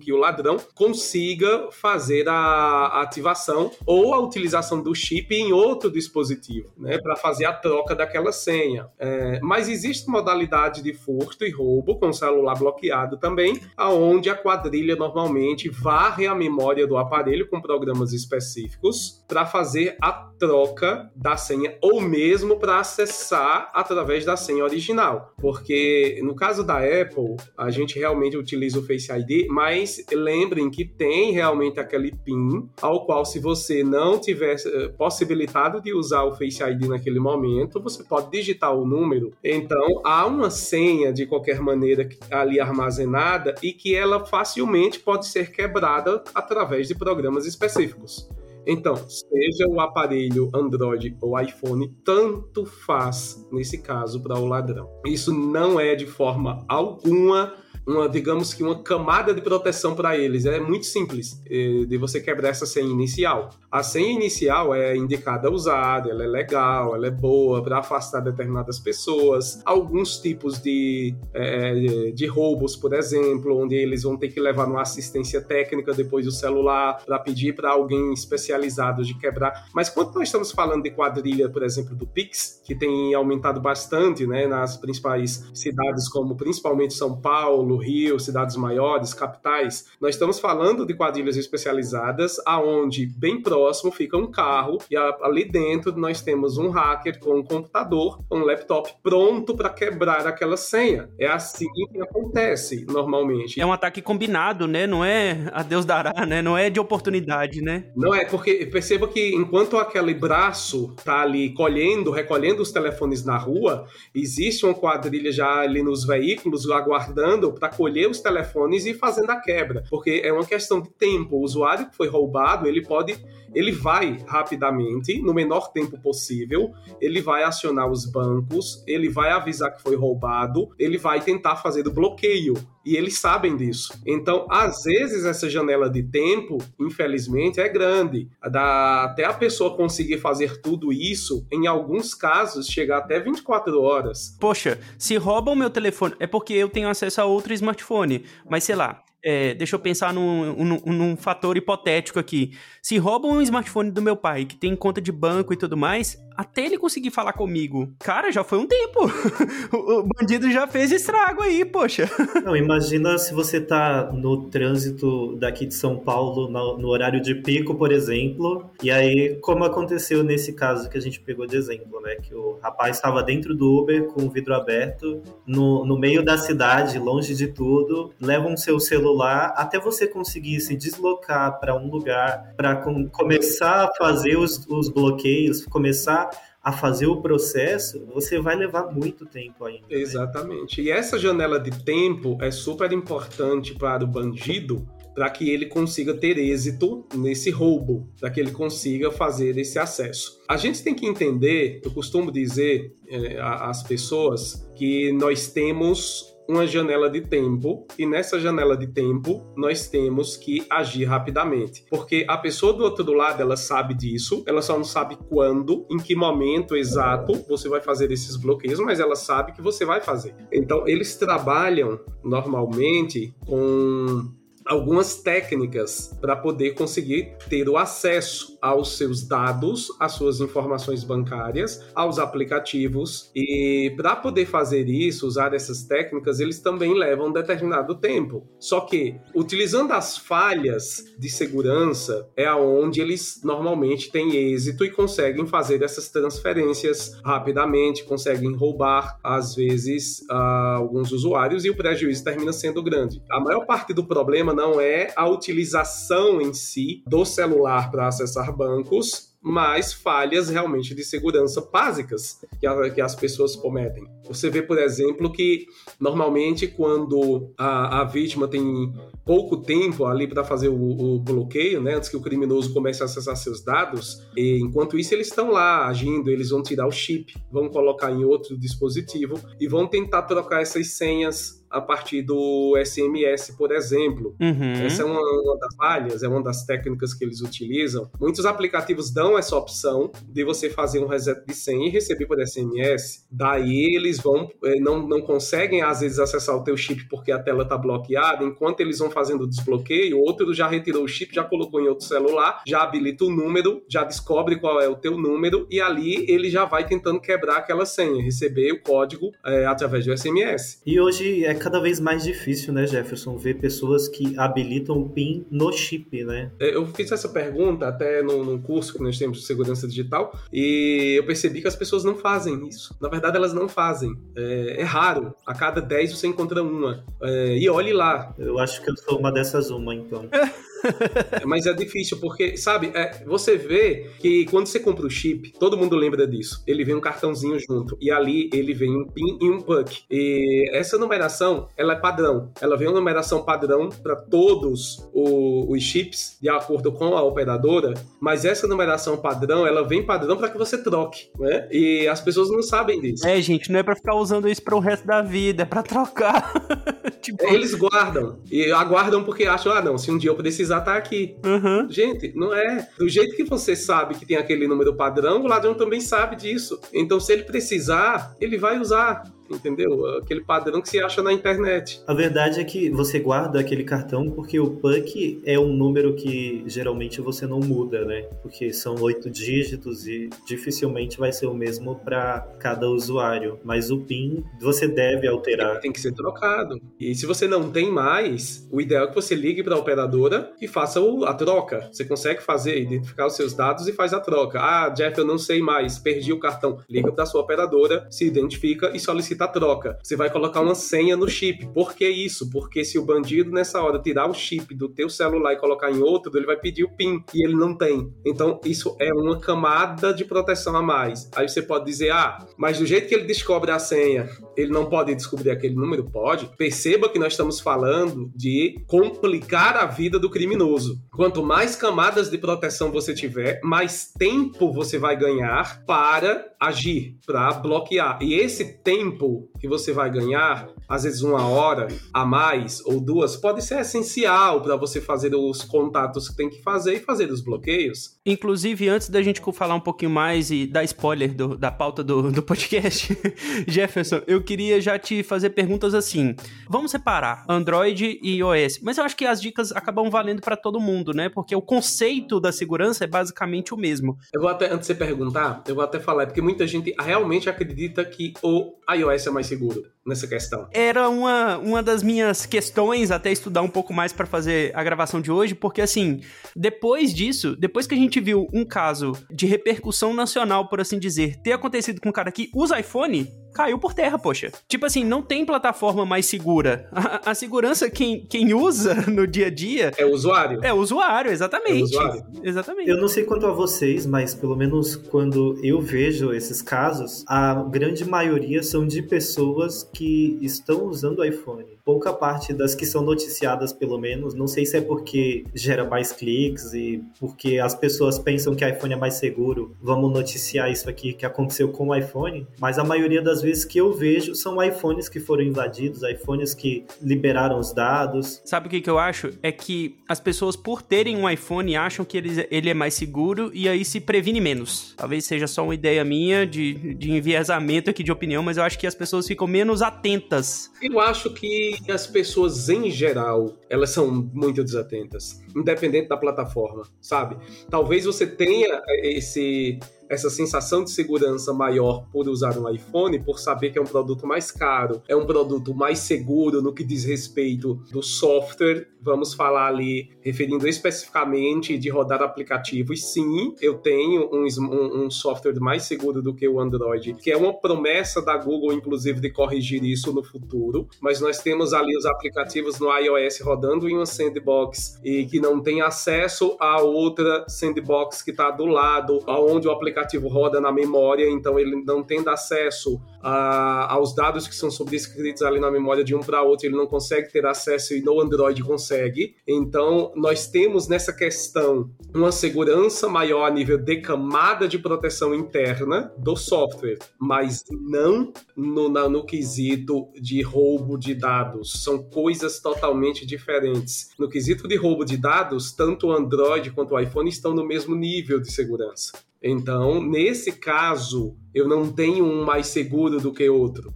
[0.00, 6.70] que o ladrão consiga fazer a ativação ou a utilização do chip em outro dispositivo,
[6.76, 8.88] né, para fazer a troca daquela senha.
[8.98, 14.96] É, mas existe modalidade de furto e roubo com celular bloqueado também, aonde a quadrilha
[14.96, 21.76] normalmente varre a memória do aparelho com programas específicos para fazer a troca da senha
[21.82, 25.32] ou mesmo para acessar através da senha original.
[25.40, 30.84] Porque no caso da Apple, a gente realmente utiliza o Face ID, mas lembrem que
[30.84, 36.34] tem realmente aquele PIN ao qual se você não tiver eh, possibilitado de usar o
[36.34, 39.32] Face ID naquele momento, você pode digitar o número.
[39.42, 45.50] Então, há uma senha de qualquer maneira ali armazenada e que ela facilmente pode ser
[45.50, 48.28] quebrada através de programas específicos.
[48.70, 54.86] Então, seja o aparelho Android ou iPhone, tanto faz nesse caso para o ladrão.
[55.06, 57.54] Isso não é de forma alguma
[57.86, 60.44] uma, digamos que uma camada de proteção para eles.
[60.44, 63.50] É muito simples eh, de você quebrar essa senha inicial.
[63.70, 68.20] A senha inicial é indicada a usar, ela é legal, ela é boa para afastar
[68.20, 69.62] determinadas pessoas.
[69.64, 74.82] Alguns tipos de, é, de roubos, por exemplo, onde eles vão ter que levar uma
[74.82, 79.68] assistência técnica depois do celular para pedir para alguém especializado de quebrar.
[79.74, 84.26] Mas quando nós estamos falando de quadrilha, por exemplo, do Pix, que tem aumentado bastante
[84.26, 90.86] né, nas principais cidades, como principalmente São Paulo, Rio, cidades maiores, capitais, nós estamos falando
[90.86, 96.70] de quadrilhas especializadas, aonde bem próximo fica um carro e ali dentro nós temos um
[96.70, 101.08] hacker com um computador, um laptop pronto para quebrar aquela senha.
[101.18, 103.60] É assim que acontece normalmente.
[103.60, 104.86] É um ataque combinado, né?
[104.86, 106.42] Não é a Deus dará, né?
[106.42, 107.84] Não é de oportunidade, né?
[107.96, 113.36] Não é, porque perceba que enquanto aquele braço tá ali colhendo, recolhendo os telefones na
[113.36, 119.30] rua, existe uma quadrilha já ali nos veículos aguardando para colher os telefones e fazendo
[119.30, 121.36] a quebra, porque é uma questão de tempo.
[121.36, 123.16] O usuário que foi roubado, ele pode,
[123.54, 129.74] ele vai rapidamente, no menor tempo possível, ele vai acionar os bancos, ele vai avisar
[129.74, 132.54] que foi roubado, ele vai tentar fazer o bloqueio
[132.88, 133.92] e eles sabem disso.
[134.06, 138.30] Então, às vezes, essa janela de tempo, infelizmente, é grande.
[138.40, 144.34] Até a pessoa conseguir fazer tudo isso, em alguns casos, chegar até 24 horas.
[144.40, 148.24] Poxa, se roubam meu telefone, é porque eu tenho acesso a outro smartphone.
[148.48, 152.56] Mas sei lá, é, deixa eu pensar num, num, num, fator hipotético aqui.
[152.82, 156.16] Se roubam um smartphone do meu pai, que tem conta de banco e tudo mais,
[156.38, 159.00] até ele conseguir falar comigo, cara, já foi um tempo.
[159.74, 162.08] o, bandido já fez estrago aí, poxa.
[162.44, 167.34] Não, imagina se você tá no trânsito daqui de São Paulo, no, no horário de
[167.34, 172.00] pico, por exemplo, e aí, como aconteceu nesse caso que a gente pegou de exemplo,
[172.00, 172.14] né?
[172.22, 176.38] Que o rapaz estava dentro do Uber com o vidro aberto, no, no meio da
[176.38, 182.54] cidade, longe de tudo, levam seu celular até você conseguir se deslocar para um lugar
[182.56, 186.27] para com, começar a fazer os, os bloqueios, começar
[186.62, 189.86] a fazer o processo, você vai levar muito tempo ainda.
[189.88, 189.96] Né?
[189.96, 190.82] Exatamente.
[190.82, 190.88] Né?
[190.88, 196.14] E essa janela de tempo é super importante para o bandido para que ele consiga
[196.14, 200.38] ter êxito nesse roubo, para que ele consiga fazer esse acesso.
[200.48, 202.94] A gente tem que entender, eu costumo dizer
[203.40, 209.88] às pessoas que nós temos uma janela de tempo e nessa janela de tempo nós
[209.88, 214.76] temos que agir rapidamente, porque a pessoa do outro lado ela sabe disso, ela só
[214.76, 219.52] não sabe quando, em que momento exato você vai fazer esses bloqueios, mas ela sabe
[219.52, 220.34] que você vai fazer.
[220.50, 224.37] Então eles trabalham normalmente com
[224.68, 231.84] algumas técnicas para poder conseguir ter o acesso aos seus dados, às suas informações bancárias,
[231.94, 233.30] aos aplicativos.
[233.34, 238.46] E para poder fazer isso, usar essas técnicas, eles também levam um determinado tempo.
[238.58, 245.46] Só que, utilizando as falhas de segurança, é aonde eles normalmente têm êxito e conseguem
[245.46, 252.82] fazer essas transferências rapidamente, conseguem roubar, às vezes, alguns usuários e o prejuízo termina sendo
[252.82, 253.22] grande.
[253.30, 258.52] A maior parte do problema não é a utilização em si do celular para acessar
[258.52, 262.66] bancos, mas falhas realmente de segurança básicas que,
[263.00, 264.04] as pessoas cometem.
[264.28, 265.66] Você vê, por exemplo, que
[265.98, 268.92] normalmente quando a, a vítima tem
[269.24, 270.74] pouco tempo ali para fazer o,
[271.14, 275.14] o, bloqueio, né, antes que o criminoso comece a acessar seus dados, e enquanto isso
[275.14, 279.68] eles estão lá agindo, eles vão tirar o chip, vão colocar em outro dispositivo e
[279.68, 284.34] vão tentar trocar essas senhas a partir do SMS, por exemplo.
[284.40, 284.72] Uhum.
[284.84, 288.10] Essa é uma, uma, das falhas, é uma das técnicas que eles utilizam.
[288.18, 292.40] Muitos aplicativos dão essa opção de você fazer um reset de senha e receber por
[292.40, 293.26] SMS.
[293.30, 297.38] Daí eles vão, eh, não, não conseguem às vezes acessar o teu chip porque a
[297.38, 298.44] tela está bloqueada.
[298.44, 302.04] Enquanto eles vão fazendo o desbloqueio, outro já retirou o chip, já colocou em outro
[302.04, 306.50] celular, já habilita o número, já descobre qual é o teu número e ali ele
[306.50, 310.80] já vai tentando quebrar aquela senha, receber o código é, através do SMS.
[310.86, 315.46] E hoje é cada vez mais difícil, né, Jefferson, ver pessoas que habilitam o PIN
[315.50, 316.50] no chip, né?
[316.58, 320.32] É, eu fiz essa pergunta até no, no curso que nós temos de segurança digital
[320.52, 322.96] e eu percebi que as pessoas não fazem isso.
[323.00, 324.07] Na verdade, elas não fazem.
[324.36, 325.34] É, é raro.
[325.46, 327.04] A cada 10 você encontra uma.
[327.22, 328.34] É, e olhe lá.
[328.38, 330.28] Eu acho que eu sou uma dessas uma, então.
[331.46, 335.76] Mas é difícil, porque, sabe, é, você vê que quando você compra o chip, todo
[335.76, 336.62] mundo lembra disso.
[336.66, 337.96] Ele vem um cartãozinho junto.
[338.00, 340.02] E ali ele vem um PIN e um PUC.
[340.10, 342.50] E essa numeração, ela é padrão.
[342.60, 347.94] Ela vem uma numeração padrão para todos o, os chips, de acordo com a operadora.
[348.20, 351.68] Mas essa numeração padrão, ela vem padrão para que você troque, né?
[351.70, 353.26] E as pessoas não sabem disso.
[353.26, 355.82] É, gente, não é para ficar usando isso para o resto da vida, é para
[355.82, 356.52] trocar.
[357.20, 357.44] tipo...
[357.46, 358.38] Eles guardam.
[358.50, 361.36] E aguardam porque acham, ah, não, se um dia eu precisar precisar estar tá aqui.
[361.44, 361.90] Uhum.
[361.90, 362.88] Gente, não é.
[362.98, 366.78] Do jeito que você sabe que tem aquele número padrão, o ladrão também sabe disso.
[366.92, 370.06] Então, se ele precisar, ele vai usar entendeu?
[370.18, 372.02] Aquele padrão que se acha na internet.
[372.06, 376.62] A verdade é que você guarda aquele cartão porque o PUC é um número que
[376.66, 378.22] geralmente você não muda, né?
[378.42, 383.58] Porque são oito dígitos e dificilmente vai ser o mesmo para cada usuário.
[383.64, 385.80] Mas o PIN você deve alterar.
[385.80, 386.80] Tem que ser trocado.
[386.98, 390.52] E se você não tem mais, o ideal é que você ligue para a operadora
[390.60, 391.88] e faça a troca.
[391.92, 394.60] Você consegue fazer, identificar os seus dados e faz a troca.
[394.60, 396.78] Ah, Jeff, eu não sei mais, perdi o cartão.
[396.88, 399.98] Liga para sua operadora, se identifica e solicita a troca.
[400.02, 401.66] Você vai colocar uma senha no chip.
[401.68, 402.50] Por que isso?
[402.50, 406.00] Porque se o bandido nessa hora tirar o chip do teu celular e colocar em
[406.00, 408.12] outro, ele vai pedir o PIN e ele não tem.
[408.24, 411.30] Então isso é uma camada de proteção a mais.
[411.34, 414.28] Aí você pode dizer: "Ah, mas do jeito que ele descobre a senha,
[414.60, 416.50] ele não pode descobrir aquele número?" Pode.
[416.56, 421.00] Perceba que nós estamos falando de complicar a vida do criminoso.
[421.12, 427.52] Quanto mais camadas de proteção você tiver, mais tempo você vai ganhar para agir, para
[427.52, 428.18] bloquear.
[428.20, 433.36] E esse tempo que você vai ganhar, às vezes uma hora a mais ou duas,
[433.36, 437.40] pode ser essencial para você fazer os contatos que tem que fazer e fazer os
[437.40, 438.18] bloqueios.
[438.24, 442.30] Inclusive, antes da gente falar um pouquinho mais e dar spoiler do, da pauta do,
[442.30, 443.16] do podcast,
[443.66, 446.34] Jefferson, eu queria já te fazer perguntas assim.
[446.68, 450.80] Vamos separar Android e iOS, mas eu acho que as dicas acabam valendo para todo
[450.80, 451.28] mundo, né?
[451.28, 454.16] Porque o conceito da segurança é basicamente o mesmo.
[454.32, 457.48] Eu vou até, antes de você perguntar, eu vou até falar, porque muita gente realmente
[457.48, 460.68] acredita que o iOS é mais seguro nessa questão.
[460.78, 465.20] Era uma, uma das minhas questões até estudar um pouco mais para fazer a gravação
[465.20, 466.20] de hoje, porque assim,
[466.54, 471.34] depois disso, depois que a gente viu um caso de repercussão nacional, por assim dizer,
[471.42, 473.28] ter acontecido com um cara que usa iPhone,
[473.58, 474.52] caiu por terra, poxa.
[474.68, 476.88] Tipo assim, não tem plataforma mais segura.
[476.92, 479.92] A, a, segurança, quem, quem usa no dia a dia.
[479.98, 480.60] É o usuário.
[480.62, 481.80] É o usuário, exatamente.
[481.80, 482.26] É o usuário.
[482.40, 482.88] Exatamente.
[482.88, 487.54] Eu não sei quanto a vocês, mas pelo menos quando eu vejo esses casos, a
[487.54, 493.00] grande maioria são de pessoas que estão usando o iPhone pouca parte das que são
[493.00, 498.18] noticiadas, pelo menos, não sei se é porque gera mais cliques e porque as pessoas
[498.18, 502.46] pensam que iPhone é mais seguro, vamos noticiar isso aqui que aconteceu com o iPhone,
[502.60, 506.84] mas a maioria das vezes que eu vejo são iPhones que foram invadidos, iPhones que
[507.02, 508.40] liberaram os dados.
[508.44, 509.30] Sabe o que, que eu acho?
[509.42, 513.50] É que as pessoas, por terem um iPhone, acham que ele, ele é mais seguro
[513.54, 514.94] e aí se previne menos.
[514.96, 518.78] Talvez seja só uma ideia minha de, de enviesamento aqui de opinião, mas eu acho
[518.78, 520.70] que as pessoas ficam menos atentas.
[520.80, 527.36] Eu acho que as pessoas em geral, elas são muito desatentas, independente da plataforma, sabe?
[527.70, 533.70] Talvez você tenha esse essa sensação de segurança maior por usar um iPhone, por saber
[533.70, 537.74] que é um produto mais caro, é um produto mais seguro no que diz respeito
[537.90, 538.88] do software.
[539.00, 543.12] Vamos falar ali, referindo especificamente de rodar aplicativos.
[543.12, 547.36] Sim, eu tenho um, um, um software mais seguro do que o Android, que é
[547.36, 550.88] uma promessa da Google, inclusive, de corrigir isso no futuro.
[551.00, 555.47] Mas nós temos ali os aplicativos no iOS rodando em uma sandbox e que não
[555.60, 560.72] tem acesso a outra sandbox que está do lado, aonde o aplicativo aplicativo roda na
[560.72, 566.04] memória, então ele não tendo acesso a, aos dados que são sobrescritos ali na memória
[566.04, 569.36] de um para outro, ele não consegue ter acesso e no Android consegue.
[569.46, 576.12] Então, nós temos nessa questão uma segurança maior a nível de camada de proteção interna
[576.16, 581.82] do software, mas não no, na, no quesito de roubo de dados.
[581.82, 584.10] São coisas totalmente diferentes.
[584.18, 585.27] No quesito de roubo de dados,
[585.76, 589.12] tanto o Android quanto o iPhone estão no mesmo nível de segurança.
[589.42, 593.94] Então, nesse caso, eu não tenho um mais seguro do que outro.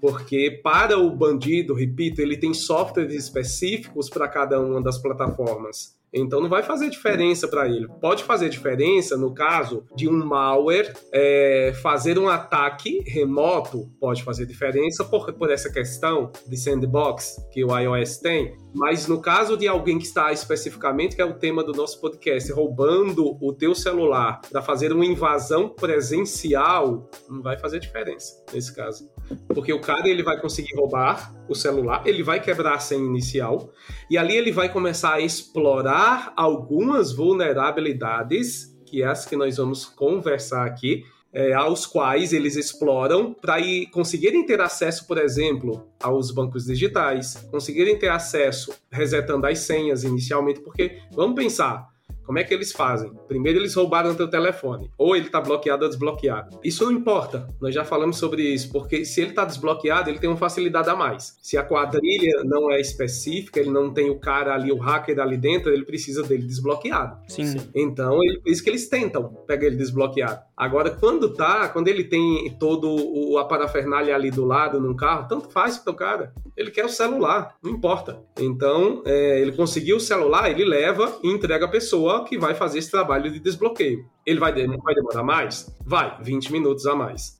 [0.00, 5.96] Porque para o bandido, repito, ele tem softwares específicos para cada uma das plataformas.
[6.12, 7.88] Então não vai fazer diferença para ele.
[8.00, 14.46] Pode fazer diferença no caso de um malware é, fazer um ataque remoto, pode fazer
[14.46, 18.56] diferença por, por essa questão de sandbox que o iOS tem.
[18.74, 22.50] Mas no caso de alguém que está especificamente, que é o tema do nosso podcast,
[22.52, 29.10] roubando o teu celular para fazer uma invasão presencial, não vai fazer diferença nesse caso.
[29.48, 33.72] Porque o cara ele vai conseguir roubar o celular, ele vai quebrar a senha inicial
[34.10, 39.84] e ali ele vai começar a explorar algumas vulnerabilidades, que é as que nós vamos
[39.84, 43.56] conversar aqui, é, aos quais eles exploram para
[43.90, 50.60] conseguirem ter acesso, por exemplo, aos bancos digitais, conseguirem ter acesso resetando as senhas inicialmente,
[50.60, 51.91] porque vamos pensar,
[52.24, 53.12] como é que eles fazem?
[53.28, 56.58] Primeiro eles roubaram teu telefone, ou ele está bloqueado ou desbloqueado.
[56.62, 60.28] Isso não importa, nós já falamos sobre isso, porque se ele está desbloqueado, ele tem
[60.28, 61.36] uma facilidade a mais.
[61.42, 65.36] Se a quadrilha não é específica, ele não tem o cara ali, o hacker ali
[65.36, 67.18] dentro, ele precisa dele desbloqueado.
[67.28, 67.56] Sim.
[67.74, 70.40] Então, ele, por isso que eles tentam pegar ele desbloqueado.
[70.56, 75.26] Agora, quando tá, quando ele tem todo o, a parafernália ali do lado num carro,
[75.28, 76.32] tanto faz pro cara.
[76.56, 78.20] Ele quer o celular, não importa.
[78.38, 82.78] Então, é, ele conseguiu o celular, ele leva e entrega a pessoa que vai fazer
[82.78, 84.06] esse trabalho de desbloqueio.
[84.24, 85.74] Ele vai, vai demorar mais?
[85.84, 87.38] Vai, 20 minutos a mais.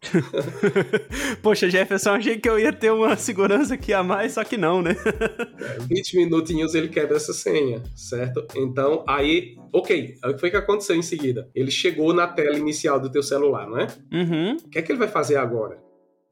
[1.40, 4.82] Poxa, Jefferson, achei que eu ia ter uma segurança aqui a mais, só que não,
[4.82, 4.96] né?
[5.88, 8.44] 20 minutinhos ele quebra essa senha, certo?
[8.56, 11.48] Então, aí, ok, o que foi que aconteceu em seguida?
[11.54, 13.86] Ele chegou na tela inicial do teu celular, não é?
[14.12, 14.56] Uhum.
[14.56, 15.78] O que é que ele vai fazer agora?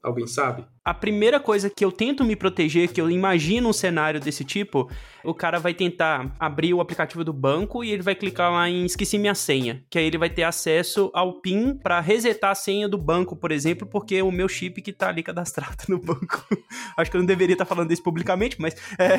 [0.03, 0.65] Alguém sabe?
[0.83, 4.89] A primeira coisa que eu tento me proteger, que eu imagino um cenário desse tipo,
[5.23, 8.83] o cara vai tentar abrir o aplicativo do banco e ele vai clicar lá em
[8.83, 12.89] esqueci minha senha, que aí ele vai ter acesso ao PIN para resetar a senha
[12.89, 16.43] do banco, por exemplo, porque o meu chip que tá ali cadastrado no banco.
[16.97, 19.17] Acho que eu não deveria estar tá falando isso publicamente, mas é,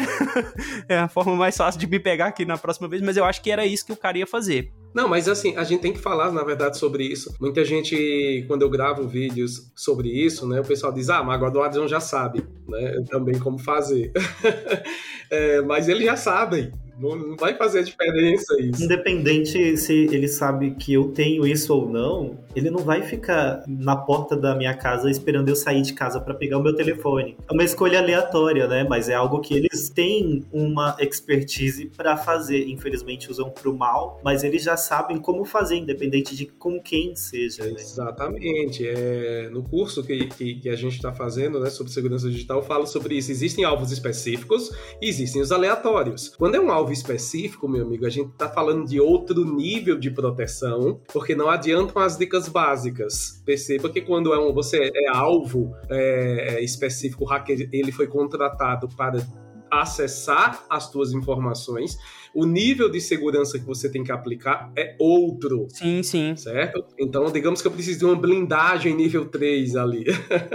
[0.97, 3.41] é a forma mais fácil de me pegar aqui na próxima vez, mas eu acho
[3.41, 4.73] que era isso que o cara ia fazer.
[4.93, 7.35] Não, mas assim, a gente tem que falar, na verdade, sobre isso.
[7.41, 11.52] Muita gente, quando eu gravo vídeos sobre isso, né, o pessoal diz, ah, mas agora
[11.59, 14.13] o Adson já sabe, né, também como fazer.
[15.31, 18.83] é, mas eles já sabem, não, não vai fazer diferença isso.
[18.85, 23.97] Independente se ele sabe que eu tenho isso ou não, ele não vai ficar na
[23.97, 27.37] porta da minha casa esperando eu sair de casa para pegar o meu telefone.
[27.49, 28.87] É uma escolha aleatória, né?
[28.89, 32.69] Mas é algo que eles têm uma expertise para fazer.
[32.69, 37.65] Infelizmente usam pro mal, mas eles já sabem como fazer, independente de com quem seja.
[37.65, 37.75] Né?
[37.79, 38.87] Exatamente.
[38.87, 42.65] É, no curso que, que, que a gente está fazendo né, sobre segurança digital, eu
[42.65, 43.33] falo sobre isso.
[43.33, 46.29] Existem alvos específicos e existem os aleatórios.
[46.37, 50.11] Quando é um alvo específico, meu amigo, a gente está falando de outro nível de
[50.11, 53.43] proteção, porque não adiantam as dicas básicas.
[53.45, 58.07] Perceba que quando é um, você é alvo é, é específico, o hacker ele foi
[58.07, 59.25] contratado para
[59.73, 61.97] acessar as tuas informações,
[62.35, 65.67] o nível de segurança que você tem que aplicar é outro.
[65.71, 66.37] Sim, sim.
[66.37, 66.85] Certo?
[66.99, 70.05] Então, digamos que eu preciso de uma blindagem nível 3 ali.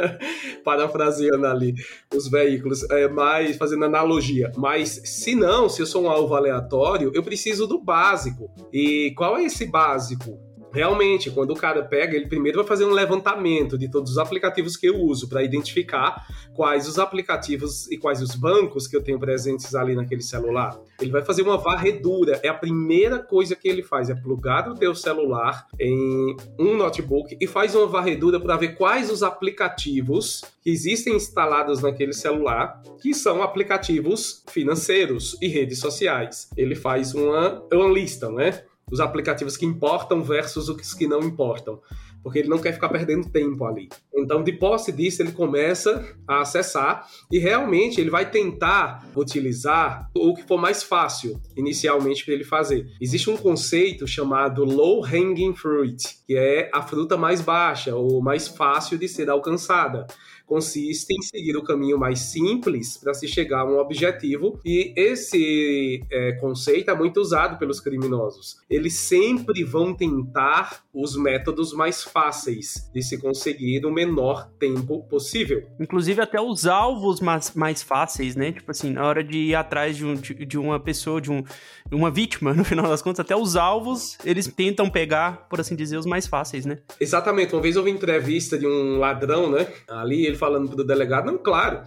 [0.64, 1.74] Parafraseando ali
[2.14, 4.52] os veículos, é, mais fazendo analogia.
[4.56, 8.52] Mas se não, se eu sou um alvo aleatório, eu preciso do básico.
[8.72, 10.47] E qual é esse básico?
[10.72, 14.76] Realmente, quando o cara pega, ele primeiro vai fazer um levantamento de todos os aplicativos
[14.76, 19.20] que eu uso para identificar quais os aplicativos e quais os bancos que eu tenho
[19.20, 20.80] presentes ali naquele celular.
[21.00, 22.40] Ele vai fazer uma varredura.
[22.44, 27.38] É a primeira coisa que ele faz, é plugar o teu celular em um notebook
[27.40, 33.14] e faz uma varredura para ver quais os aplicativos que existem instalados naquele celular, que
[33.14, 36.50] são aplicativos financeiros e redes sociais.
[36.58, 38.64] Ele faz uma, uma lista, né?
[38.92, 41.82] Os aplicativos que importam versus os que não importam,
[42.24, 43.90] porque ele não quer ficar perdendo tempo ali.
[44.16, 50.34] Então, de posse disso, ele começa a acessar e realmente ele vai tentar utilizar o
[50.34, 52.88] que for mais fácil inicialmente para ele fazer.
[53.00, 58.48] Existe um conceito chamado low hanging fruit, que é a fruta mais baixa ou mais
[58.48, 60.08] fácil de ser alcançada.
[60.48, 66.02] Consiste em seguir o caminho mais simples para se chegar a um objetivo, e esse
[66.10, 68.62] é, conceito é muito usado pelos criminosos.
[68.70, 75.68] Eles sempre vão tentar os métodos mais fáceis de se conseguir no menor tempo possível.
[75.80, 78.54] Inclusive até os alvos mais, mais fáceis, né?
[78.54, 81.44] Tipo assim, na hora de ir atrás de, um, de, de uma pessoa, de um,
[81.92, 85.98] uma vítima, no final das contas, até os alvos eles tentam pegar, por assim dizer,
[85.98, 86.80] os mais fáceis, né?
[87.00, 87.54] Exatamente.
[87.54, 89.68] Uma vez eu vi entrevista de um ladrão, né?
[89.88, 91.82] Ali ele falando pro delegado, não, claro,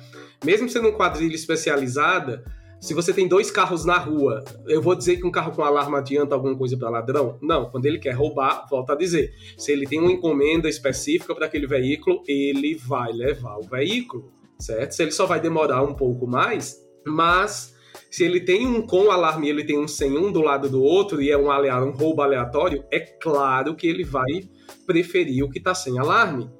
[0.44, 2.44] mesmo sendo um quadrilha especializada,
[2.80, 5.96] se você tem dois carros na rua, eu vou dizer que um carro com alarme
[5.96, 7.38] adianta alguma coisa para ladrão?
[7.42, 7.70] Não.
[7.70, 9.34] Quando ele quer roubar, volta a dizer.
[9.58, 14.92] Se ele tem uma encomenda específica para aquele veículo, ele vai levar o veículo, certo?
[14.92, 17.74] Se ele só vai demorar um pouco mais, mas
[18.11, 20.82] se ele tem um com alarme e ele tem um sem um do lado do
[20.82, 24.48] outro e é um, um roubo aleatório, é claro que ele vai
[24.86, 26.50] preferir o que está sem alarme,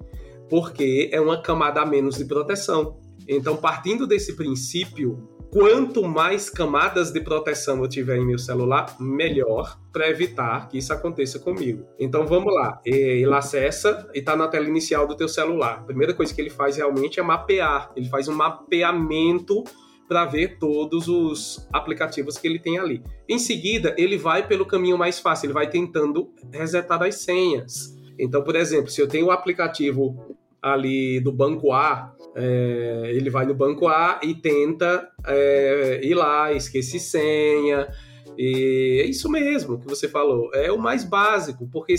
[0.48, 3.01] porque é uma camada a menos de proteção.
[3.26, 9.78] Então, partindo desse princípio, quanto mais camadas de proteção eu tiver em meu celular, melhor
[9.92, 11.84] para evitar que isso aconteça comigo.
[11.98, 15.78] Então vamos lá, ele acessa e está na tela inicial do teu celular.
[15.80, 17.90] A primeira coisa que ele faz realmente é mapear.
[17.96, 19.64] Ele faz um mapeamento
[20.11, 23.01] para ver todos os aplicativos que ele tem ali.
[23.29, 27.97] Em seguida, ele vai pelo caminho mais fácil, ele vai tentando resetar as senhas.
[28.19, 33.47] Então, por exemplo, se eu tenho o aplicativo ali do banco A, é, ele vai
[33.47, 37.87] no banco A e tenta é, ir lá, esquece senha.
[38.37, 40.51] E é isso mesmo que você falou.
[40.53, 41.95] É o mais básico, porque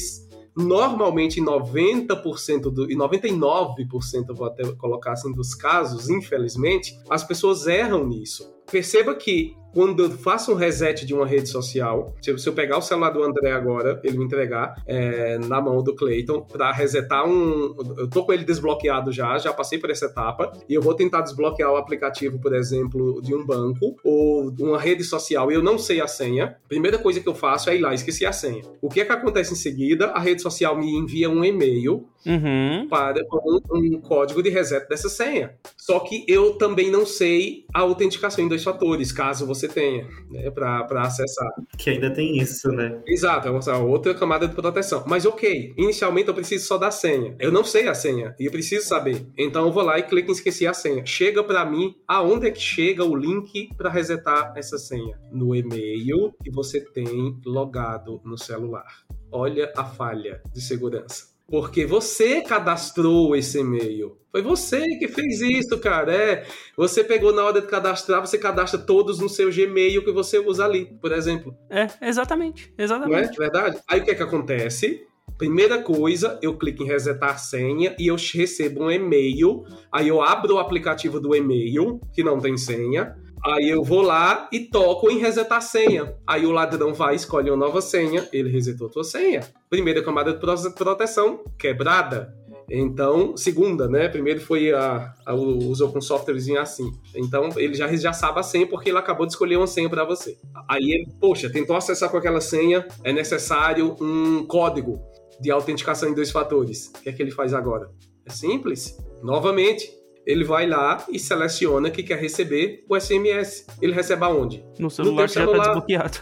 [0.56, 8.08] normalmente 90% do, e 99% vou até colocar assim dos casos, infelizmente, as pessoas erram
[8.08, 8.54] nisso.
[8.72, 12.82] Perceba que quando eu faço um reset de uma rede social, se eu, pegar o
[12.82, 17.76] celular do André agora, ele me entregar é, na mão do Clayton para resetar um.
[17.98, 21.22] Eu tô com ele desbloqueado já, já passei por essa etapa, e eu vou tentar
[21.22, 25.78] desbloquear o aplicativo, por exemplo, de um banco ou uma rede social e eu não
[25.78, 26.58] sei a senha.
[26.68, 28.64] Primeira coisa que eu faço é ir lá, esqueci a senha.
[28.82, 30.08] O que é que acontece em seguida?
[30.08, 32.88] A rede social me envia um e-mail uhum.
[32.90, 35.56] para um, um código de reset dessa senha.
[35.78, 40.50] Só que eu também não sei a autenticação em dois fatores, caso você tenha, né,
[40.52, 41.52] para acessar.
[41.78, 43.02] Que ainda tem isso, né?
[43.08, 45.04] Exato, é uma outra camada de proteção.
[45.08, 47.36] Mas ok, inicialmente eu preciso só da senha.
[47.40, 49.26] Eu não sei a senha e eu preciso saber.
[49.38, 51.06] Então eu vou lá e clico em esquecer a senha.
[51.06, 55.20] Chega para mim aonde é que chega o link para resetar essa senha?
[55.32, 58.86] No e-mail que você tem logado no celular.
[59.32, 61.31] Olha a falha de segurança.
[61.52, 64.18] Porque você cadastrou esse e-mail.
[64.32, 66.16] Foi você que fez isso, cara.
[66.16, 66.46] É,
[66.78, 70.64] você pegou na hora de cadastrar, você cadastra todos no seu Gmail que você usa
[70.64, 71.54] ali, por exemplo.
[71.70, 72.74] É, exatamente.
[72.78, 73.38] Exatamente.
[73.38, 73.80] Não é verdade?
[73.86, 75.06] Aí o que é que acontece?
[75.38, 79.66] Primeira coisa, eu clico em resetar senha e eu recebo um e-mail.
[79.92, 83.14] Aí eu abro o aplicativo do e-mail, que não tem senha.
[83.44, 86.16] Aí eu vou lá e toco em resetar senha.
[86.28, 89.42] Aí o ladrão vai, escolhe uma nova senha, ele resetou a tua senha.
[89.70, 92.36] Primeira camada de proteção quebrada.
[92.70, 94.08] Então, segunda, né?
[94.08, 96.90] Primeiro foi a, a usou com softwarezinho assim.
[97.14, 100.06] Então, ele já, já sabe a senha porque ele acabou de escolher uma senha para
[100.06, 100.38] você.
[100.70, 105.02] Aí ele, poxa, tentou acessar com aquela senha, é necessário um código
[105.42, 106.92] de autenticação em dois fatores.
[106.96, 107.90] O que é que ele faz agora?
[108.26, 108.98] É simples.
[109.22, 109.92] Novamente,
[110.26, 113.66] ele vai lá e seleciona que quer receber o SMS.
[113.82, 114.64] Ele recebe aonde?
[114.80, 115.58] No celular, no que celular.
[115.58, 116.20] já tá desbloqueado.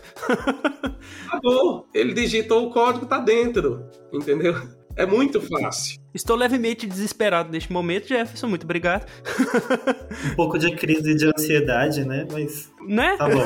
[1.28, 1.88] Acabou.
[1.94, 3.86] Ele digitou o código, tá dentro.
[4.14, 4.56] Entendeu?
[4.96, 6.00] É muito fácil.
[6.14, 8.48] Estou levemente desesperado neste momento, Jefferson.
[8.48, 9.06] Muito obrigado.
[10.32, 12.28] um pouco de crise de ansiedade, né?
[12.32, 12.70] Mas.
[12.88, 13.18] Né?
[13.18, 13.46] Tá bom.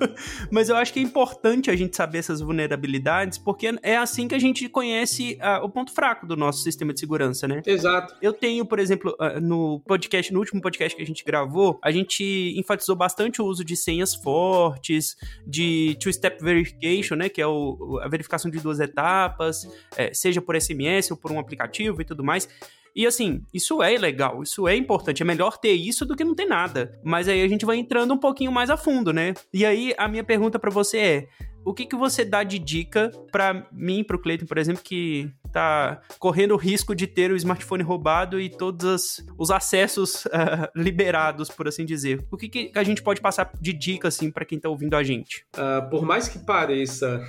[0.50, 4.34] Mas eu acho que é importante a gente saber essas vulnerabilidades, porque é assim que
[4.34, 7.62] a gente conhece uh, o ponto fraco do nosso sistema de segurança, né?
[7.66, 8.14] Exato.
[8.20, 11.90] Eu tenho, por exemplo, uh, no podcast, no último podcast que a gente gravou, a
[11.90, 15.16] gente enfatizou bastante o uso de senhas fortes,
[15.46, 17.28] de two-step verification, né?
[17.28, 19.66] Que é o, a verificação de duas etapas,
[19.96, 22.48] é, seja por SMS ou por um aplicativo e tudo mais.
[22.94, 25.22] E assim, isso é legal, isso é importante.
[25.22, 26.98] É melhor ter isso do que não ter nada.
[27.02, 29.34] Mas aí a gente vai entrando um pouquinho mais a fundo, né?
[29.52, 31.28] E aí a minha pergunta para você é:
[31.64, 36.02] o que, que você dá de dica para mim, pro Cleiton, por exemplo, que tá
[36.18, 41.66] correndo o risco de ter o smartphone roubado e todos os acessos uh, liberados, por
[41.66, 42.24] assim dizer?
[42.30, 45.02] O que, que a gente pode passar de dica, assim, para quem tá ouvindo a
[45.02, 45.46] gente?
[45.56, 47.24] Uh, por mais que pareça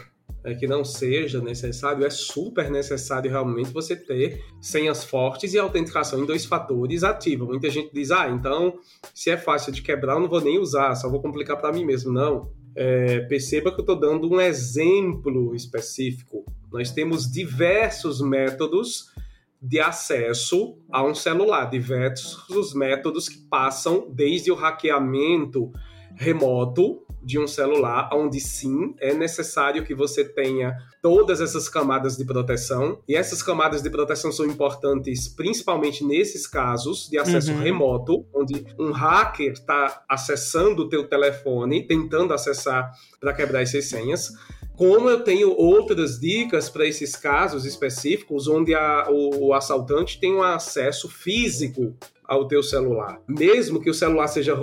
[0.46, 6.22] é, que não seja necessário, é super necessário realmente você ter senhas fortes e autenticação
[6.22, 7.46] em dois fatores ativa.
[7.46, 8.78] Muita gente diz, ah, então
[9.12, 11.84] se é fácil de quebrar, eu não vou nem usar, só vou complicar para mim
[11.84, 12.14] mesmo.
[12.14, 12.52] Não.
[12.76, 16.46] É, perceba que eu estou dando um exemplo específico.
[16.72, 19.12] Nós temos diversos métodos
[19.60, 25.72] de acesso a um celular, diversos métodos que passam desde o hackeamento
[26.16, 32.24] remoto de um celular, onde sim é necessário que você tenha todas essas camadas de
[32.24, 33.02] proteção.
[33.08, 37.60] E essas camadas de proteção são importantes principalmente nesses casos de acesso uhum.
[37.60, 44.32] remoto, onde um hacker está acessando o teu telefone, tentando acessar para quebrar essas senhas.
[44.78, 50.36] Como eu tenho outras dicas para esses casos específicos, onde a, o, o assaltante tem
[50.36, 51.98] um acesso físico
[52.28, 53.22] ao teu celular.
[53.28, 54.56] Mesmo que o celular seja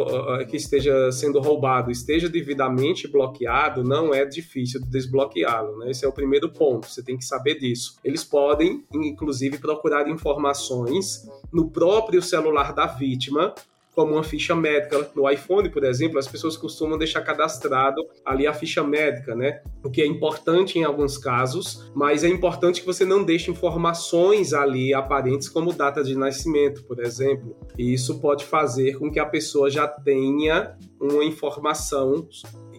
[0.48, 5.90] que esteja sendo roubado, esteja devidamente bloqueado, não é difícil desbloqueá-lo, né?
[5.90, 7.96] Esse é o primeiro ponto, você tem que saber disso.
[8.04, 13.54] Eles podem, inclusive, procurar informações no próprio celular da vítima
[13.94, 15.10] como uma ficha médica.
[15.14, 19.62] No iPhone, por exemplo, as pessoas costumam deixar cadastrado ali a ficha médica, né?
[19.84, 24.52] O que é importante em alguns casos, mas é importante que você não deixe informações
[24.52, 27.56] ali aparentes como data de nascimento, por exemplo.
[27.78, 32.28] E isso pode fazer com que a pessoa já tenha uma informação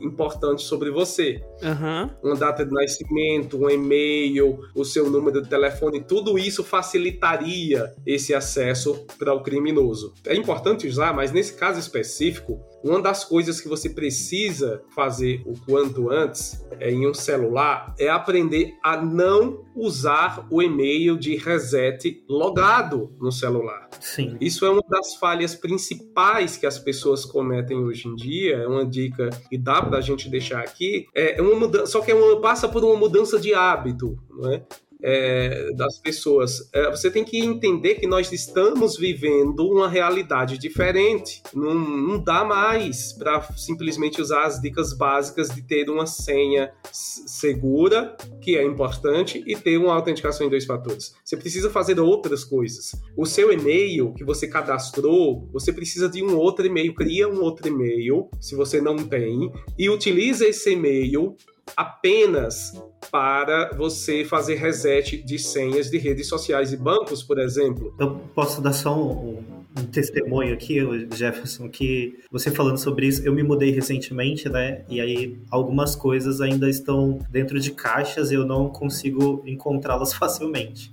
[0.02, 1.44] importante sobre você.
[1.64, 2.10] Uhum.
[2.24, 8.34] Uma data de nascimento, um e-mail, o seu número de telefone, tudo isso facilitaria esse
[8.34, 10.14] acesso para o criminoso.
[10.26, 15.54] É importante usar, mas nesse caso específico, uma das coisas que você precisa fazer o
[15.66, 22.22] quanto antes é, em um celular é aprender a não usar o e-mail de reset
[22.28, 23.90] logado no celular.
[24.02, 24.36] Sim.
[24.42, 28.58] Isso é uma das falhas principais que as pessoas cometem hoje em dia.
[28.58, 31.06] É uma dica que dá para a gente deixar aqui.
[31.16, 34.64] É uma mudança, só que é uma, passa por uma mudança de hábito, não é?
[35.04, 36.70] É, das pessoas.
[36.74, 41.44] É, você tem que entender que nós estamos vivendo uma realidade diferente.
[41.54, 48.16] Não, não dá mais para simplesmente usar as dicas básicas de ter uma senha segura,
[48.42, 51.14] que é importante, e ter uma autenticação em dois fatores.
[51.24, 52.94] Você precisa fazer outras coisas.
[53.18, 56.94] O seu e-mail que você cadastrou, você precisa de um outro e-mail.
[56.94, 61.36] Cria um outro e-mail, se você não tem, e utiliza esse e-mail
[61.76, 62.72] apenas
[63.12, 67.94] para você fazer reset de senhas de redes sociais e bancos, por exemplo.
[68.00, 69.44] Eu posso dar só um,
[69.78, 70.80] um testemunho aqui,
[71.14, 74.84] Jefferson, que você falando sobre isso, eu me mudei recentemente, né?
[74.88, 80.92] E aí algumas coisas ainda estão dentro de caixas e eu não consigo encontrá-las facilmente.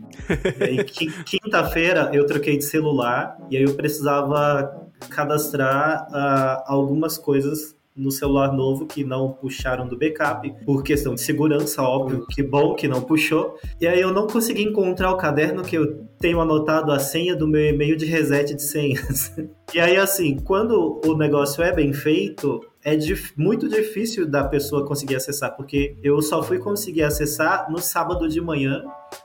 [0.58, 0.84] e aí,
[1.24, 8.52] quinta-feira eu troquei de celular e aí eu precisava cadastrar uh, algumas coisas no celular
[8.52, 13.02] novo que não puxaram do backup, por questão de segurança, óbvio, que bom que não
[13.02, 13.58] puxou.
[13.80, 17.46] E aí eu não consegui encontrar o caderno que eu tenho anotado a senha do
[17.46, 19.32] meu e-mail de reset de senhas.
[19.74, 24.86] e aí, assim, quando o negócio é bem feito, é dif muito difícil da pessoa
[24.86, 28.82] conseguir acessar, porque eu só fui conseguir acessar no sábado de manhã,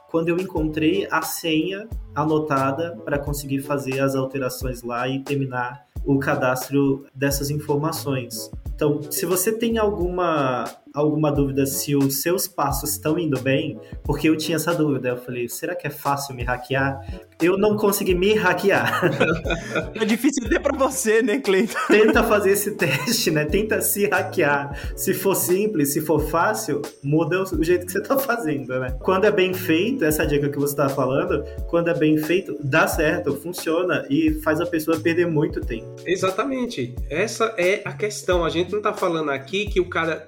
[0.10, 6.20] quando eu encontrei a senha anotada para conseguir fazer as alterações lá e terminar o
[6.20, 8.50] cadastro dessas informações.
[8.76, 10.66] Então, se você tem alguma
[10.96, 15.10] alguma dúvida se os seus passos estão indo bem, porque eu tinha essa dúvida.
[15.10, 17.02] Eu falei, será que é fácil me hackear?
[17.42, 19.02] Eu não consegui me hackear.
[19.96, 21.78] É difícil até para você, né, Cleiton?
[21.88, 23.46] Tenta fazer esse teste, né?
[23.46, 24.78] Tenta se hackear.
[24.96, 28.96] Se for simples, se for fácil, muda o jeito que você tá fazendo, né?
[29.02, 32.88] Quando é bem feito, essa dica que você tá falando, quando é bem feito, dá
[32.88, 35.88] certo, funciona e faz a pessoa perder muito tempo.
[36.06, 36.96] Exatamente.
[37.10, 38.46] Essa é a questão.
[38.46, 40.28] A gente não tá falando aqui que o cara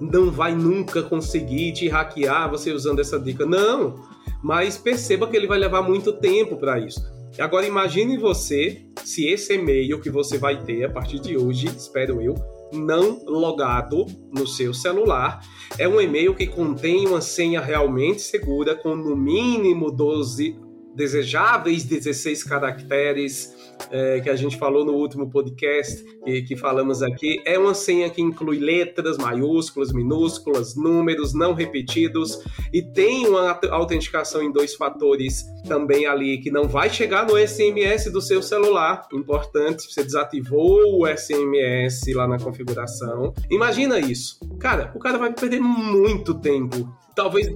[0.00, 3.46] não vai nunca conseguir te hackear você usando essa dica.
[3.46, 3.96] Não,
[4.42, 7.00] mas perceba que ele vai levar muito tempo para isso.
[7.38, 12.22] Agora imagine você se esse e-mail que você vai ter a partir de hoje, espero
[12.22, 12.34] eu,
[12.72, 15.40] não logado no seu celular,
[15.78, 20.58] é um e-mail que contém uma senha realmente segura com no mínimo 12
[20.94, 23.54] desejáveis 16 caracteres
[23.90, 28.10] é, que a gente falou no último podcast que, que falamos aqui, é uma senha
[28.10, 32.40] que inclui letras, maiúsculas, minúsculas, números não repetidos
[32.72, 38.10] e tem uma autenticação em dois fatores também ali que não vai chegar no SMS
[38.10, 39.06] do seu celular.
[39.12, 43.32] Importante, você desativou o SMS lá na configuração.
[43.50, 44.38] Imagina isso.
[44.58, 47.50] Cara, o cara vai perder muito tempo talvez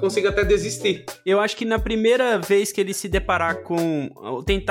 [0.00, 1.04] consiga até desistir.
[1.24, 4.10] Eu acho que na primeira vez que ele se deparar com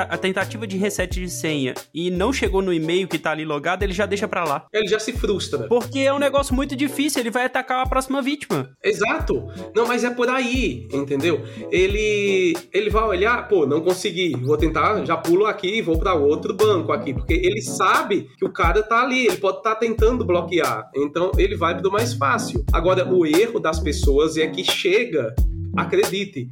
[0.09, 3.83] a tentativa de reset de senha e não chegou no e-mail que tá ali logado,
[3.83, 4.65] ele já deixa pra lá.
[4.73, 5.67] Ele já se frustra.
[5.69, 8.69] Porque é um negócio muito difícil, ele vai atacar a próxima vítima.
[8.83, 9.47] Exato.
[9.73, 11.41] Não, mas é por aí, entendeu?
[11.71, 16.13] Ele ele vai olhar, pô, não consegui, vou tentar, já pulo aqui e vou para
[16.13, 19.79] outro banco aqui, porque ele sabe que o cara tá ali, ele pode estar tá
[19.79, 20.89] tentando bloquear.
[20.93, 22.65] Então ele vai pro mais fácil.
[22.73, 25.35] Agora o erro das pessoas pessoas e é que chega,
[25.77, 26.49] acredite,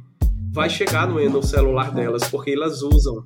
[0.52, 3.24] vai chegar no, no celular delas, porque elas usam.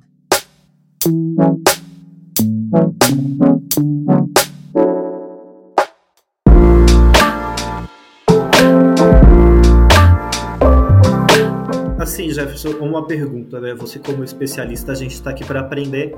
[11.99, 13.75] Assim, Jefferson, uma pergunta, né?
[13.75, 16.15] Você como especialista, a gente está aqui para aprender.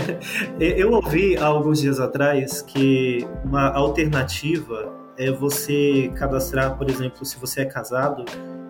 [0.58, 7.38] Eu ouvi há alguns dias atrás que uma alternativa é você cadastrar, por exemplo, se
[7.38, 8.24] você é casado,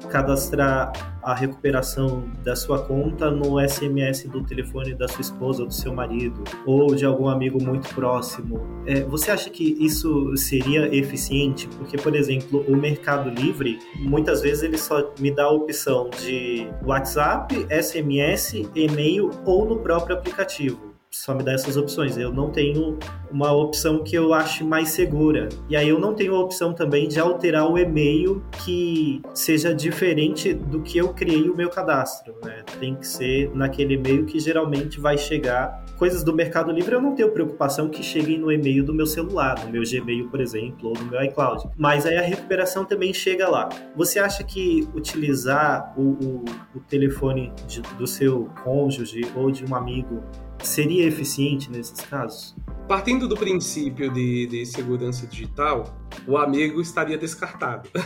[0.09, 0.93] cadastrar
[1.23, 5.95] a recuperação da sua conta no SMS do telefone da sua esposa ou do seu
[5.95, 8.61] marido ou de algum amigo muito próximo.
[8.87, 11.67] É, você acha que isso seria eficiente?
[11.79, 16.69] Porque, por exemplo, o Mercado Livre, muitas vezes ele só me dá a opção de
[16.85, 22.19] WhatsApp, SMS, e-mail ou no próprio aplicativo só me dá essas opções.
[22.19, 22.99] Eu não tenho
[23.31, 25.49] uma opção que eu ache mais segura.
[25.69, 30.53] E aí eu não tenho a opção também de alterar o e-mail que seja diferente
[30.53, 32.35] do que eu criei o meu cadastro.
[32.43, 32.65] Né?
[32.81, 35.85] Tem que ser naquele e-mail que geralmente vai chegar.
[35.97, 39.65] Coisas do Mercado Livre eu não tenho preocupação que cheguem no e-mail do meu celular,
[39.65, 41.71] no meu Gmail, por exemplo, ou no meu iCloud.
[41.77, 43.69] Mas aí a recuperação também chega lá.
[43.95, 46.45] Você acha que utilizar o, o,
[46.75, 50.21] o telefone de, do seu cônjuge ou de um amigo
[50.63, 52.55] seria eficiente nesses casos?
[52.89, 55.97] Partindo do princípio de, de segurança digital,
[56.27, 57.89] o amigo estaria descartado.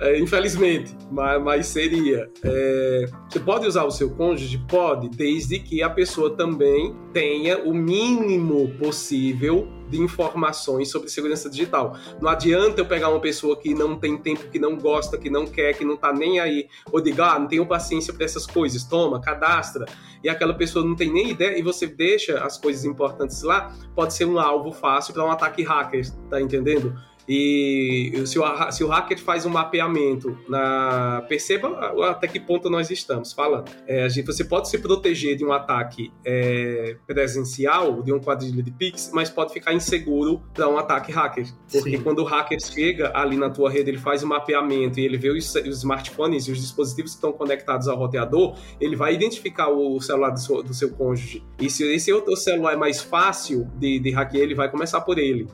[0.00, 2.28] É, infelizmente, mas, mas seria.
[2.42, 4.58] É, você pode usar o seu cônjuge?
[4.68, 11.96] Pode, desde que a pessoa também tenha o mínimo possível de informações sobre segurança digital.
[12.20, 15.46] Não adianta eu pegar uma pessoa que não tem tempo, que não gosta, que não
[15.46, 18.84] quer, que não tá nem aí, ou diga, ah, não tenho paciência para essas coisas,
[18.84, 19.86] toma, cadastra,
[20.22, 24.14] e aquela pessoa não tem nem ideia, e você deixa as coisas importantes lá, pode
[24.14, 26.94] ser um alvo fácil para um ataque hacker, tá entendendo?
[27.28, 31.68] E se o, se o hacker faz um mapeamento, na, perceba
[32.10, 33.70] até que ponto nós estamos falando.
[33.86, 38.70] É, gente, você pode se proteger de um ataque é, presencial, de um quadrilha de
[38.70, 41.46] Pix, mas pode ficar inseguro para um ataque hacker.
[41.70, 42.02] Porque Sim.
[42.02, 45.16] quando o hacker chega ali na tua rede, ele faz o um mapeamento e ele
[45.16, 49.68] vê os, os, smartphones e os dispositivos que estão conectados ao roteador, ele vai identificar
[49.68, 51.44] o celular do seu, do seu cônjuge.
[51.60, 55.18] E se esse outro celular é mais fácil de, de hackear, ele vai começar por
[55.18, 55.46] ele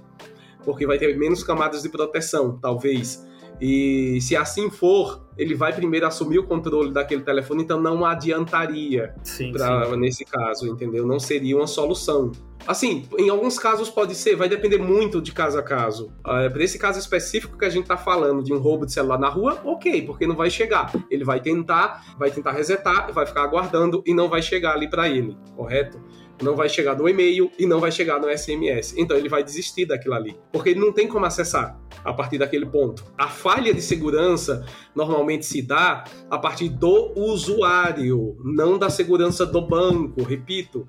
[0.65, 3.25] porque vai ter menos camadas de proteção, talvez.
[3.61, 9.15] E se assim for, ele vai primeiro assumir o controle daquele telefone, então não adiantaria
[9.23, 9.97] sim, pra, sim.
[9.97, 11.07] nesse caso, entendeu?
[11.07, 12.33] Não seria uma solução.
[12.67, 16.07] Assim, em alguns casos pode ser, vai depender muito de caso a caso.
[16.21, 19.19] Uh, Para esse caso específico que a gente está falando de um roubo de celular
[19.19, 20.93] na rua, ok, porque não vai chegar.
[21.11, 25.09] Ele vai tentar, vai tentar resetar, vai ficar aguardando e não vai chegar ali para
[25.09, 26.01] ele, correto?
[26.41, 28.95] Não vai chegar no e-mail e não vai chegar no SMS.
[28.97, 32.67] Então ele vai desistir daquilo ali, porque ele não tem como acessar a partir daquele
[32.67, 33.05] ponto.
[33.17, 34.65] A falha de segurança
[34.95, 40.87] normalmente se dá a partir do usuário, não da segurança do banco, repito.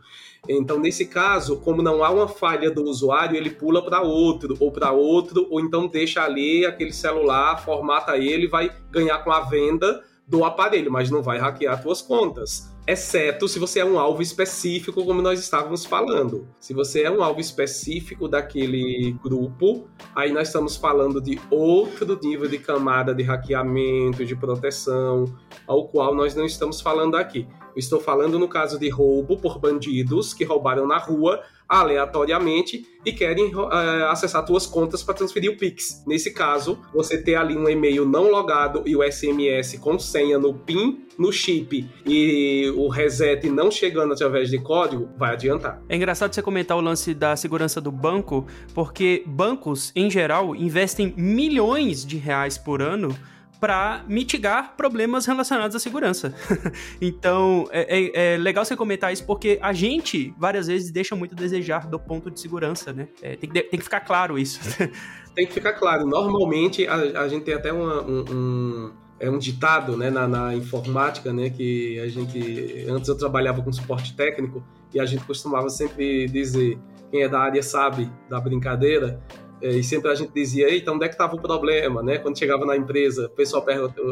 [0.49, 4.71] Então, nesse caso, como não há uma falha do usuário, ele pula para outro, ou
[4.71, 10.03] para outro, ou então deixa ali aquele celular, formata ele, vai ganhar com a venda
[10.31, 15.03] do aparelho, mas não vai hackear suas contas exceto se você é um alvo específico,
[15.05, 16.47] como nós estávamos falando.
[16.59, 22.47] Se você é um alvo específico daquele grupo, aí nós estamos falando de outro nível
[22.47, 25.25] de camada de hackeamento, de proteção,
[25.67, 27.47] ao qual nós não estamos falando aqui.
[27.73, 33.13] Eu estou falando no caso de roubo por bandidos que roubaram na rua aleatoriamente e
[33.13, 33.67] querem uh,
[34.09, 36.03] acessar suas contas para transferir o Pix.
[36.05, 40.53] Nesse caso, você ter ali um e-mail não logado e o SMS com senha no
[40.53, 45.81] PIN, no chip e o reset não chegando através de código, vai adiantar.
[45.87, 51.13] É engraçado você comentar o lance da segurança do banco, porque bancos, em geral, investem
[51.15, 53.15] milhões de reais por ano
[53.61, 56.33] para mitigar problemas relacionados à segurança.
[56.99, 61.35] então, é, é, é, legal você comentar isso porque a gente, várias vezes, deixa muito
[61.35, 63.07] a desejar do ponto de segurança, né?
[63.21, 64.59] É, tem, que, tem que ficar claro isso.
[65.35, 66.07] tem que ficar claro.
[66.07, 70.55] Normalmente, a, a gente tem até uma, um, um é um ditado né, na, na,
[70.55, 75.69] informática, né, que a gente antes eu trabalhava com suporte técnico e a gente costumava
[75.69, 76.79] sempre dizer
[77.11, 79.21] quem é da área sabe da brincadeira
[79.61, 82.17] e sempre a gente dizia, eita, onde é que estava o problema, né?
[82.17, 83.65] Quando chegava na empresa, o pessoal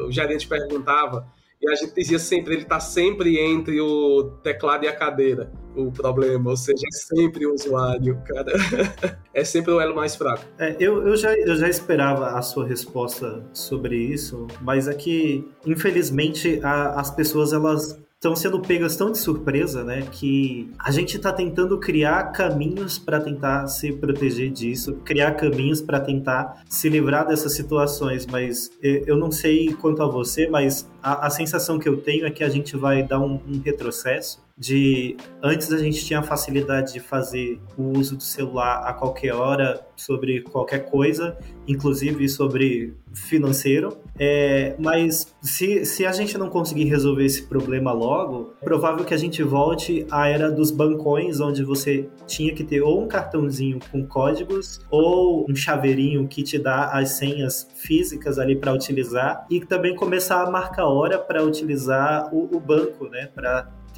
[0.08, 1.28] o gerente perguntava,
[1.62, 5.92] e a gente dizia sempre, ele está sempre entre o teclado e a cadeira, o
[5.92, 8.54] problema, ou seja, é sempre o usuário, cara.
[9.34, 10.46] é sempre o elo mais fraco.
[10.58, 15.46] É, eu, eu, já, eu já esperava a sua resposta sobre isso, mas é que,
[15.66, 21.16] infelizmente, a, as pessoas, elas estão sendo pegas tão de surpresa, né, que a gente
[21.16, 27.26] está tentando criar caminhos para tentar se proteger disso, criar caminhos para tentar se livrar
[27.26, 31.96] dessas situações, mas eu não sei quanto a você, mas a, a sensação que eu
[31.96, 36.20] tenho é que a gente vai dar um, um retrocesso de antes a gente tinha
[36.20, 42.28] a facilidade de fazer o uso do celular a qualquer hora sobre qualquer coisa, inclusive
[42.28, 43.98] sobre financeiro.
[44.18, 49.14] É, mas se, se a gente não conseguir resolver esse problema logo, é provável que
[49.14, 53.80] a gente volte à era dos bancões, onde você tinha que ter ou um cartãozinho
[53.90, 59.62] com códigos ou um chaveirinho que te dá as senhas físicas ali para utilizar e
[59.62, 63.30] também começar a marcar hora para utilizar o, o banco, né?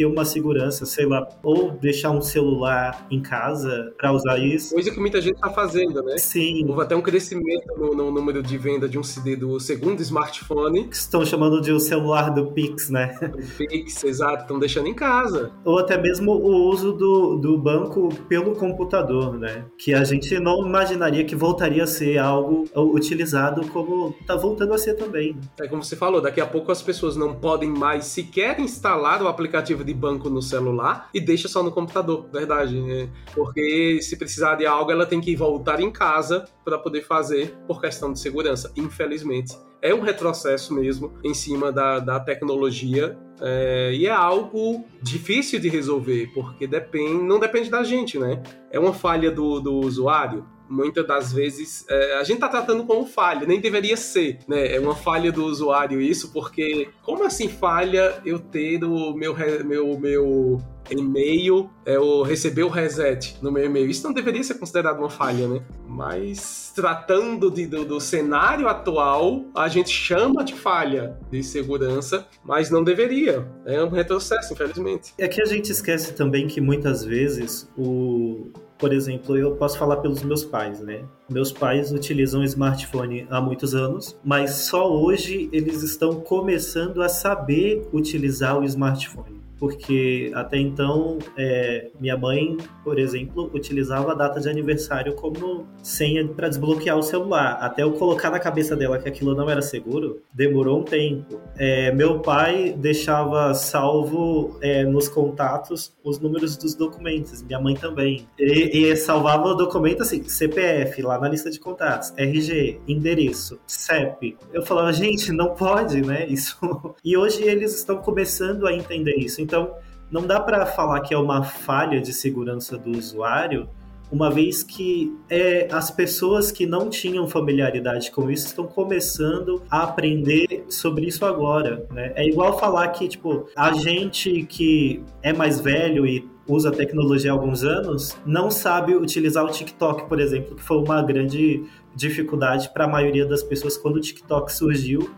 [0.02, 4.74] Ter uma segurança, sei lá, ou deixar um celular em casa para usar isso.
[4.74, 6.18] Coisa que muita gente está fazendo, né?
[6.18, 6.66] Sim.
[6.68, 10.88] Houve até um crescimento no, no, número de venda de um CD do segundo smartphone.
[10.92, 13.18] Estão chamando de o celular do Pix, né?
[13.22, 15.52] O Pix, exato, estão deixando em casa.
[15.64, 19.66] Ou até mesmo o uso do, do banco pelo computador, né?
[19.78, 24.78] Que a gente não imaginaria que voltaria a ser algo utilizado como está voltando a
[24.78, 25.38] ser também.
[25.60, 29.28] É como você falou, daqui a pouco as pessoas não podem mais sequer instalar o
[29.28, 32.80] aplicativo de banco no celular e deixa só no computador, verdade.
[32.80, 33.10] Né?
[33.34, 37.82] Porque se precisar de algo, ela tem que voltar em casa para poder fazer por
[37.82, 39.58] questão de segurança, infelizmente.
[39.82, 45.68] É um retrocesso mesmo em cima da, da tecnologia é, e é algo difícil de
[45.68, 48.44] resolver, porque depende, não depende da gente, né?
[48.70, 53.06] É uma falha do, do usuário muitas das vezes é, a gente está tratando como
[53.06, 54.74] falha, nem deveria ser, né?
[54.74, 60.00] É uma falha do usuário isso, porque como assim falha eu ter o meu, meu,
[60.00, 63.90] meu e-mail, é, o receber o reset no meu e-mail?
[63.90, 65.62] Isso não deveria ser considerado uma falha, né?
[65.88, 72.70] Mas tratando de, do, do cenário atual, a gente chama de falha de segurança, mas
[72.70, 73.48] não deveria.
[73.66, 75.14] É um retrocesso, infelizmente.
[75.18, 78.52] É que a gente esquece também que muitas vezes o
[78.82, 81.06] por exemplo, eu posso falar pelos meus pais, né?
[81.30, 87.88] Meus pais utilizam smartphone há muitos anos, mas só hoje eles estão começando a saber
[87.94, 94.50] utilizar o smartphone porque até então é, minha mãe, por exemplo, utilizava a data de
[94.50, 97.60] aniversário como senha para desbloquear o celular.
[97.62, 101.40] Até eu colocar na cabeça dela que aquilo não era seguro, demorou um tempo.
[101.60, 108.28] É, meu pai deixava salvo é, nos contatos os números dos documentos, minha mãe também.
[108.40, 114.36] E, e salvava o documento assim, CPF, lá na lista de contatos, RG, endereço, CEP.
[114.52, 116.26] Eu falava, gente, não pode, né?
[116.28, 116.58] Isso.
[117.04, 119.42] E hoje eles estão começando a entender isso.
[119.52, 119.76] Então,
[120.10, 123.68] não dá para falar que é uma falha de segurança do usuário,
[124.10, 129.84] uma vez que é, as pessoas que não tinham familiaridade com isso estão começando a
[129.84, 131.86] aprender sobre isso agora.
[131.92, 132.14] Né?
[132.16, 137.34] É igual falar que, tipo, a gente que é mais velho e usa tecnologia há
[137.34, 142.86] alguns anos não sabe utilizar o TikTok, por exemplo, que foi uma grande dificuldade para
[142.86, 145.10] a maioria das pessoas quando o TikTok surgiu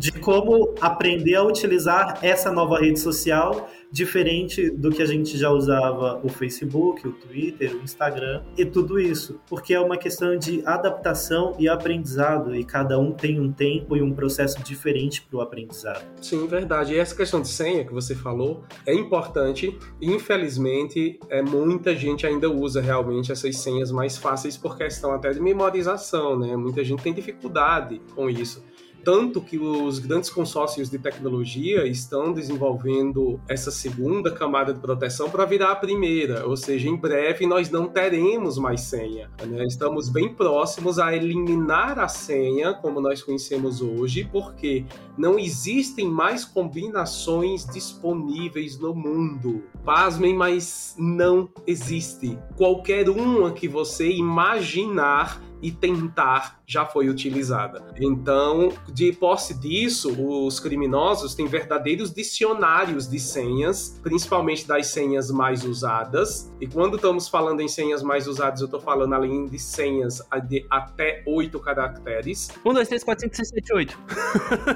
[0.00, 5.50] de como aprender a utilizar essa nova rede social diferente do que a gente já
[5.50, 10.62] usava o Facebook, o Twitter, o Instagram e tudo isso, porque é uma questão de
[10.64, 15.40] adaptação e aprendizado e cada um tem um tempo e um processo diferente para o
[15.42, 16.02] aprendizado.
[16.22, 16.94] Sim, verdade.
[16.94, 19.76] E essa questão de senha que você falou é importante.
[20.00, 25.40] Infelizmente, é muita gente ainda usa realmente essas senhas mais fáceis por questão até de
[25.40, 26.56] memorização, né?
[26.56, 28.64] Muita gente tem dificuldade com isso.
[29.04, 35.44] Tanto que os grandes consórcios de tecnologia estão desenvolvendo essa segunda camada de proteção para
[35.44, 39.30] virar a primeira, ou seja, em breve nós não teremos mais senha.
[39.46, 39.64] Né?
[39.64, 44.84] Estamos bem próximos a eliminar a senha como nós conhecemos hoje, porque
[45.16, 49.64] não existem mais combinações disponíveis no mundo.
[49.84, 52.38] Pasmem, mas não existe.
[52.56, 57.82] Qualquer uma que você imaginar e tentar já foi utilizada.
[58.00, 60.12] Então, de posse disso,
[60.46, 66.50] os criminosos têm verdadeiros dicionários de senhas, principalmente das senhas mais usadas.
[66.60, 70.64] E quando estamos falando em senhas mais usadas, eu estou falando além de senhas de
[70.70, 72.50] até oito caracteres.
[72.64, 73.98] 1, 2, 3, 4, 5, 6, 7, 8.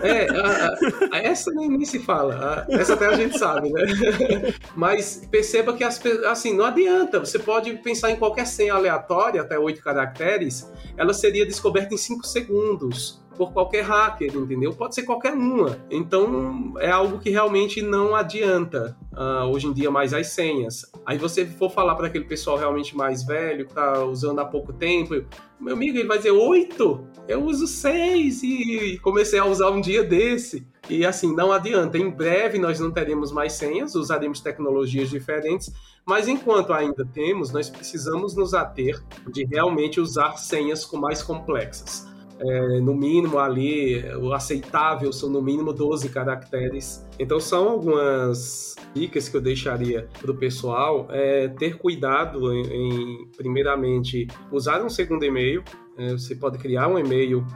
[0.02, 2.66] É, a, a, essa nem, nem, se fala.
[2.68, 3.82] A, essa até a gente sabe, né?
[4.74, 7.20] Mas perceba que as, assim, não adianta.
[7.20, 12.26] Você pode pensar em qualquer senha aleatória, até oito caracteres, ela seria descoberta em 5
[12.26, 14.72] segundos por qualquer hacker, entendeu?
[14.72, 15.78] Pode ser qualquer uma.
[15.90, 20.90] Então é algo que realmente não adianta uh, hoje em dia mais as senhas.
[21.04, 24.72] Aí você for falar para aquele pessoal realmente mais velho que tá usando há pouco
[24.72, 25.14] tempo,
[25.60, 27.06] meu amigo, ele vai dizer oito.
[27.26, 30.66] Eu uso seis e comecei a usar um dia desse.
[30.90, 31.96] E assim, não adianta.
[31.96, 35.72] Em breve nós não teremos mais senhas, usaremos tecnologias diferentes,
[36.06, 39.02] mas enquanto ainda temos, nós precisamos nos ater
[39.32, 42.06] de realmente usar senhas com mais complexas.
[42.38, 47.06] É, no mínimo ali, o aceitável são no mínimo 12 caracteres.
[47.18, 51.06] Então são algumas dicas que eu deixaria para o pessoal.
[51.10, 55.62] É, ter cuidado em, em, primeiramente, usar um segundo e-mail.
[55.96, 57.46] É, você pode criar um e-mail,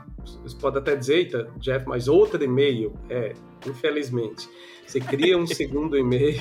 [0.42, 2.94] você pode até dizer, eita, Jeff, mas outro e-mail.
[3.10, 3.34] É,
[3.66, 4.48] infelizmente.
[4.86, 6.40] Você cria um segundo e-mail,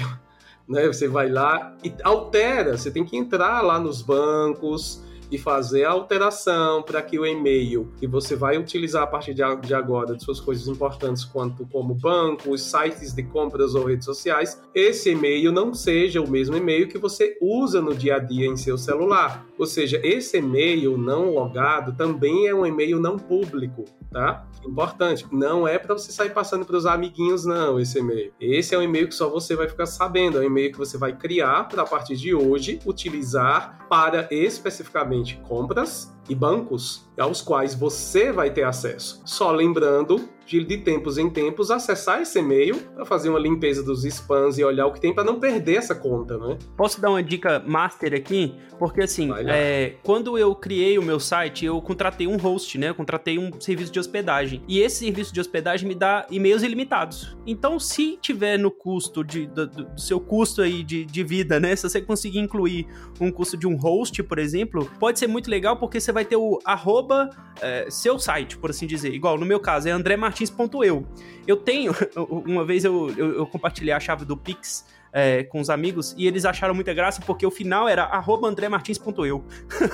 [0.68, 0.88] né?
[0.88, 2.78] Você vai lá e altera.
[2.78, 5.02] Você tem que entrar lá nos bancos,
[5.32, 9.74] e fazer a alteração para que o e-mail que você vai utilizar a partir de
[9.74, 15.12] agora de suas coisas importantes, quanto como bancos, sites de compras ou redes sociais, esse
[15.12, 18.78] e-mail não seja o mesmo e-mail que você usa no dia a dia em seu
[18.78, 19.46] celular.
[19.58, 24.46] Ou seja, esse e-mail não logado também é um e-mail não público, tá?
[24.66, 28.34] Importante, não é para você sair passando para os amiguinhos, não, esse e-mail.
[28.40, 30.98] Esse é um e-mail que só você vai ficar sabendo, é um e-mail que você
[30.98, 37.74] vai criar para a partir de hoje utilizar para especificamente compras e bancos aos quais
[37.74, 39.22] você vai ter acesso.
[39.26, 44.06] Só lembrando de, de tempos em tempos, acessar esse e-mail para fazer uma limpeza dos
[44.06, 46.58] spams e olhar o que tem para não perder essa conta, né?
[46.76, 48.56] Posso dar uma dica master aqui?
[48.80, 52.90] Porque assim, é, quando eu criei o meu site, eu contratei um host, né?
[52.90, 54.62] Eu contratei um serviço de hospedagem.
[54.68, 57.36] E esse serviço de hospedagem me dá e-mails ilimitados.
[57.46, 61.76] Então, se tiver no custo de, do, do seu custo aí de, de vida, né?
[61.76, 62.88] Se você conseguir incluir
[63.20, 66.36] um custo de um host, por exemplo, pode ser muito legal porque você vai ter
[66.36, 67.30] o arroba
[67.62, 69.14] é, seu site, por assim dizer.
[69.14, 71.06] Igual no meu caso, é andremartins.eu.
[71.46, 71.94] Eu tenho,
[72.46, 76.28] uma vez eu, eu, eu compartilhei a chave do Pix é, com os amigos e
[76.28, 78.10] eles acharam muita graça porque o final era
[78.44, 79.44] andremartins.eu.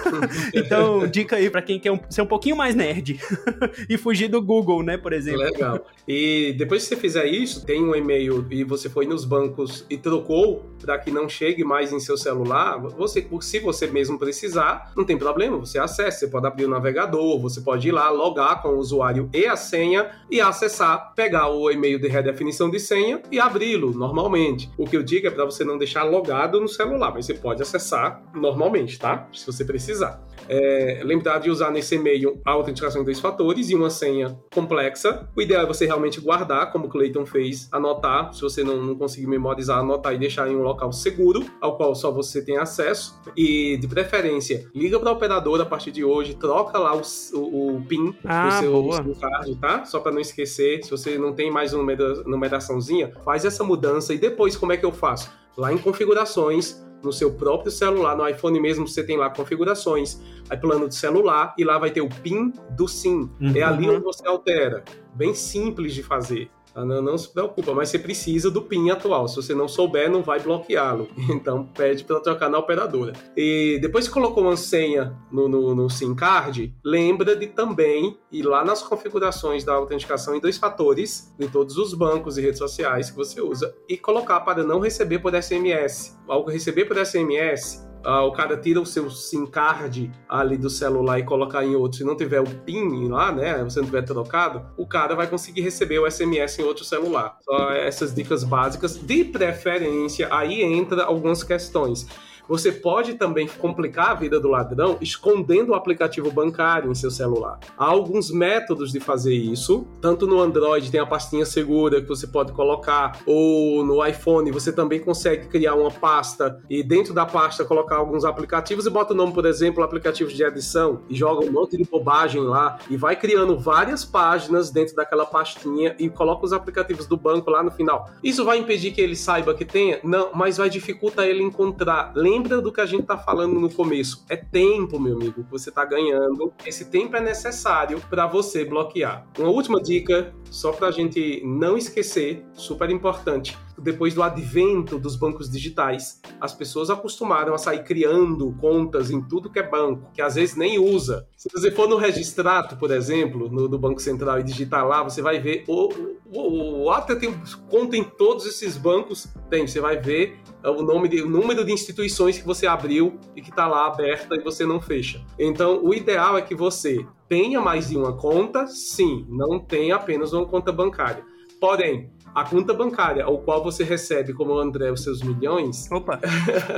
[0.54, 3.20] então, dica aí para quem quer um, ser um pouquinho mais nerd
[3.90, 5.42] e fugir do Google, né, por exemplo.
[5.42, 5.86] Legal.
[6.08, 9.98] E depois que você fizer isso, tem um e-mail e você foi nos bancos e
[9.98, 15.06] trocou para que não chegue mais em seu celular, você, se você mesmo precisar, não
[15.06, 18.70] tem problema, você acessa, você pode abrir o navegador, você pode ir lá, logar com
[18.70, 23.40] o usuário e a senha e acessar, pegar o e-mail de redefinição de senha e
[23.40, 24.70] abri-lo normalmente.
[24.78, 27.62] O que eu digo é para você não deixar logado no celular, mas você pode
[27.62, 29.28] acessar normalmente, tá?
[29.34, 30.22] Se você precisar.
[30.48, 35.28] É, lembrar de usar nesse e-mail a autenticação em dois fatores e uma senha complexa.
[35.36, 38.34] O ideal é você realmente guardar, como o Clayton fez, anotar.
[38.34, 41.96] Se você não, não conseguir memorizar, anotar e deixar em um local seguro, ao qual
[41.96, 43.20] só você tem acesso.
[43.36, 47.02] E, de preferência, liga para a operadora a partir de hoje, troca lá o,
[47.34, 49.86] o, o PIN ah, do seu, seu card, tá?
[49.86, 50.84] Só para não esquecer.
[50.84, 51.84] Se você não tem mais uma
[52.26, 55.43] numeraçãozinha, faz essa mudança e depois como é que eu faço?
[55.58, 60.58] Lá em configurações, no seu próprio celular, no iPhone mesmo, você tem lá configurações, aí
[60.58, 63.30] plano de celular, e lá vai ter o PIN do SIM.
[63.40, 63.54] Uhum.
[63.56, 64.84] É ali onde você altera.
[65.14, 66.50] Bem simples de fazer.
[66.76, 69.28] Ah, não, não, se preocupa, mas você precisa do PIN atual.
[69.28, 71.08] Se você não souber, não vai bloqueá-lo.
[71.34, 73.14] Então pede para trocar na operadora.
[73.36, 78.44] E depois que colocou uma senha no, no, no SIM card, lembra de também ir
[78.44, 83.10] lá nas configurações da autenticação em dois fatores de todos os bancos e redes sociais
[83.10, 86.18] que você usa e colocar para não receber por SMS.
[86.28, 91.20] Ao receber por SMS, uh, o cara tira o seu SIM card ali do celular
[91.20, 94.66] e colocar em outro, se não tiver o PIN lá, né, você não tiver trocado,
[94.78, 97.38] o cara vai conseguir receber o SMS em outro celular.
[97.42, 98.98] Só essas dicas básicas.
[98.98, 102.08] De preferência, aí entra algumas questões.
[102.48, 107.60] Você pode também complicar a vida do ladrão escondendo o aplicativo bancário em seu celular.
[107.78, 109.88] Há alguns métodos de fazer isso.
[110.02, 114.72] Tanto no Android tem a pastinha segura que você pode colocar, ou no iPhone você
[114.72, 119.16] também consegue criar uma pasta e dentro da pasta colocar alguns aplicativos e bota o
[119.16, 123.16] nome, por exemplo, aplicativos de edição e joga um monte de bobagem lá e vai
[123.16, 128.10] criando várias páginas dentro daquela pastinha e coloca os aplicativos do banco lá no final.
[128.24, 130.00] Isso vai impedir que ele saiba que tenha?
[130.04, 134.26] Não, mas vai dificultar ele encontrar lembra do que a gente tá falando no começo.
[134.30, 136.54] É tempo, meu amigo, que você tá ganhando.
[136.66, 139.28] Esse tempo é necessário para você bloquear.
[139.38, 145.16] Uma última dica, só para a gente não esquecer, super importante depois do advento dos
[145.16, 150.22] bancos digitais, as pessoas acostumaram a sair criando contas em tudo que é banco, que
[150.22, 151.28] às vezes nem usa.
[151.36, 155.22] Se você for no registrato, por exemplo, no, do Banco Central e digitar lá, você
[155.22, 155.90] vai ver o,
[156.32, 157.34] o, o Até tem
[157.70, 160.40] conta em todos esses bancos, tem, você vai ver
[160.70, 164.36] o nome de, o número de instituições que você abriu e que está lá aberta
[164.36, 165.24] e você não fecha.
[165.38, 170.34] Então, o ideal é que você tenha mais de uma conta, sim, não tenha apenas
[170.34, 171.24] uma conta bancária.
[171.60, 175.90] Porém, A conta bancária, ao qual você recebe, como o André, os seus milhões.
[175.92, 176.20] Opa!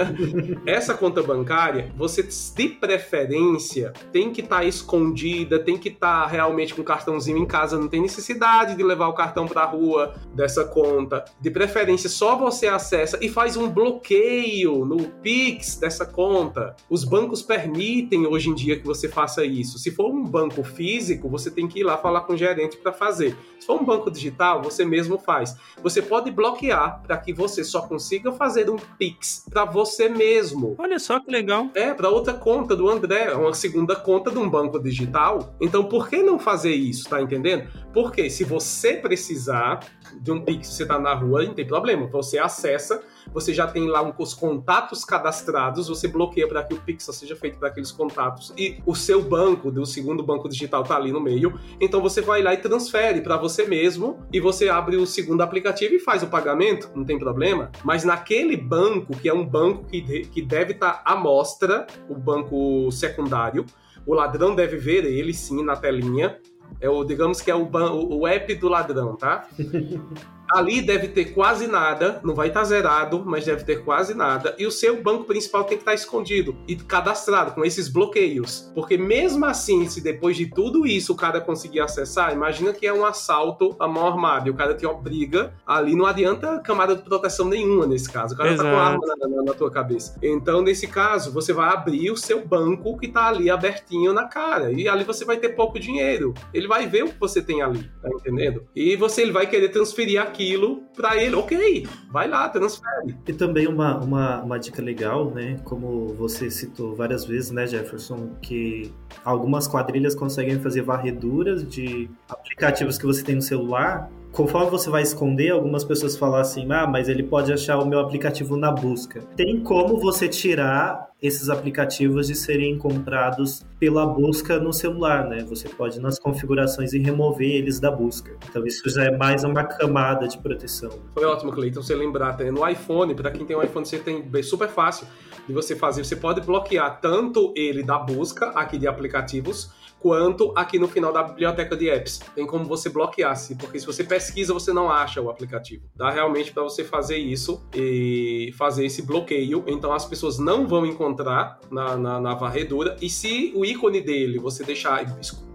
[0.66, 6.28] essa conta bancária, você, de preferência, tem que estar tá escondida, tem que estar tá
[6.28, 9.66] realmente com o cartãozinho em casa, não tem necessidade de levar o cartão para a
[9.66, 11.24] rua dessa conta.
[11.40, 16.76] De preferência, só você acessa e faz um bloqueio no Pix dessa conta.
[16.90, 19.80] Os bancos permitem hoje em dia que você faça isso.
[19.80, 22.92] Se for um banco físico, você tem que ir lá falar com o gerente para
[22.92, 23.38] fazer.
[23.60, 25.45] Se for um banco digital, você mesmo faz.
[25.84, 30.76] Você pode bloquear para que você só consiga fazer um Pix para você mesmo.
[30.78, 31.70] Olha só que legal.
[31.76, 35.56] É, para outra conta do André, uma segunda conta de um banco digital.
[35.62, 37.10] Então, por que não fazer isso?
[37.10, 37.68] Tá entendendo?
[37.94, 39.80] Porque se você precisar
[40.20, 42.08] de um Pix, você tá na rua, não tem problema.
[42.08, 43.02] Você acessa
[43.34, 47.58] você já tem lá os contatos cadastrados, você bloqueia para que o Pix seja feito
[47.58, 51.60] para aqueles contatos e o seu banco, do segundo banco digital, tá ali no meio.
[51.80, 55.96] Então você vai lá e transfere para você mesmo e você abre o segundo aplicativo
[55.96, 57.72] e faz o pagamento, não tem problema.
[57.84, 62.16] Mas naquele banco, que é um banco que, que deve estar tá à mostra, o
[62.16, 63.66] banco secundário,
[64.06, 66.38] o ladrão deve ver ele sim na telinha.
[66.80, 69.48] É o, digamos que é o, o app do ladrão, tá?
[70.52, 74.56] Ali deve ter quase nada, não vai estar tá zerado, mas deve ter quase nada.
[74.58, 78.72] E o seu banco principal tem que estar tá escondido e cadastrado com esses bloqueios.
[78.74, 82.94] Porque mesmo assim, se depois de tudo isso o cara conseguir acessar, imagina que é
[82.94, 87.02] um assalto a mão armada e o cara te obriga ali, não adianta camada de
[87.04, 88.34] proteção nenhuma nesse caso.
[88.34, 88.70] O cara Exato.
[88.70, 90.18] tá com arma na, na, na, tua cabeça.
[90.22, 94.72] Então, nesse caso, você vai abrir o seu banco que tá ali abertinho na cara.
[94.72, 96.34] E ali você vai ter pouco dinheiro.
[96.54, 98.66] Ele vai ver o que você tem ali, tá entendendo?
[98.76, 103.18] E você ele vai querer transferir aqui aquilo para ele, ok, vai lá, transfere.
[103.26, 105.58] E também uma, uma, uma dica legal, né?
[105.64, 108.92] Como você citou várias vezes, né, Jefferson, que
[109.24, 115.02] algumas quadrilhas conseguem fazer varreduras de aplicativos que você tem no celular conforme você vai
[115.02, 119.22] esconder, algumas pessoas falam assim: ah, mas ele pode achar o meu aplicativo na busca.
[119.38, 125.44] Tem como você tirar esses aplicativos de serem encontrados pela busca no celular, né?
[125.50, 128.36] Você pode nas configurações e remover eles da busca.
[128.50, 130.92] Então isso já é mais uma camada de proteção.
[131.14, 132.38] Foi ótimo, Cleiton, você lembrar.
[132.52, 135.08] No iPhone, para quem tem um iPhone, você tem é super fácil
[135.48, 136.04] de você fazer.
[136.04, 139.72] Você pode bloquear tanto ele da busca aqui de aplicativos
[140.06, 142.20] quanto aqui no final da biblioteca de apps.
[142.36, 145.90] Tem como você bloquear, porque se você pesquisa, você não acha o aplicativo.
[145.96, 149.64] Dá realmente para você fazer isso e fazer esse bloqueio.
[149.66, 152.96] Então as pessoas não vão encontrar na, na, na varredura.
[153.02, 155.04] E se o ícone dele você deixar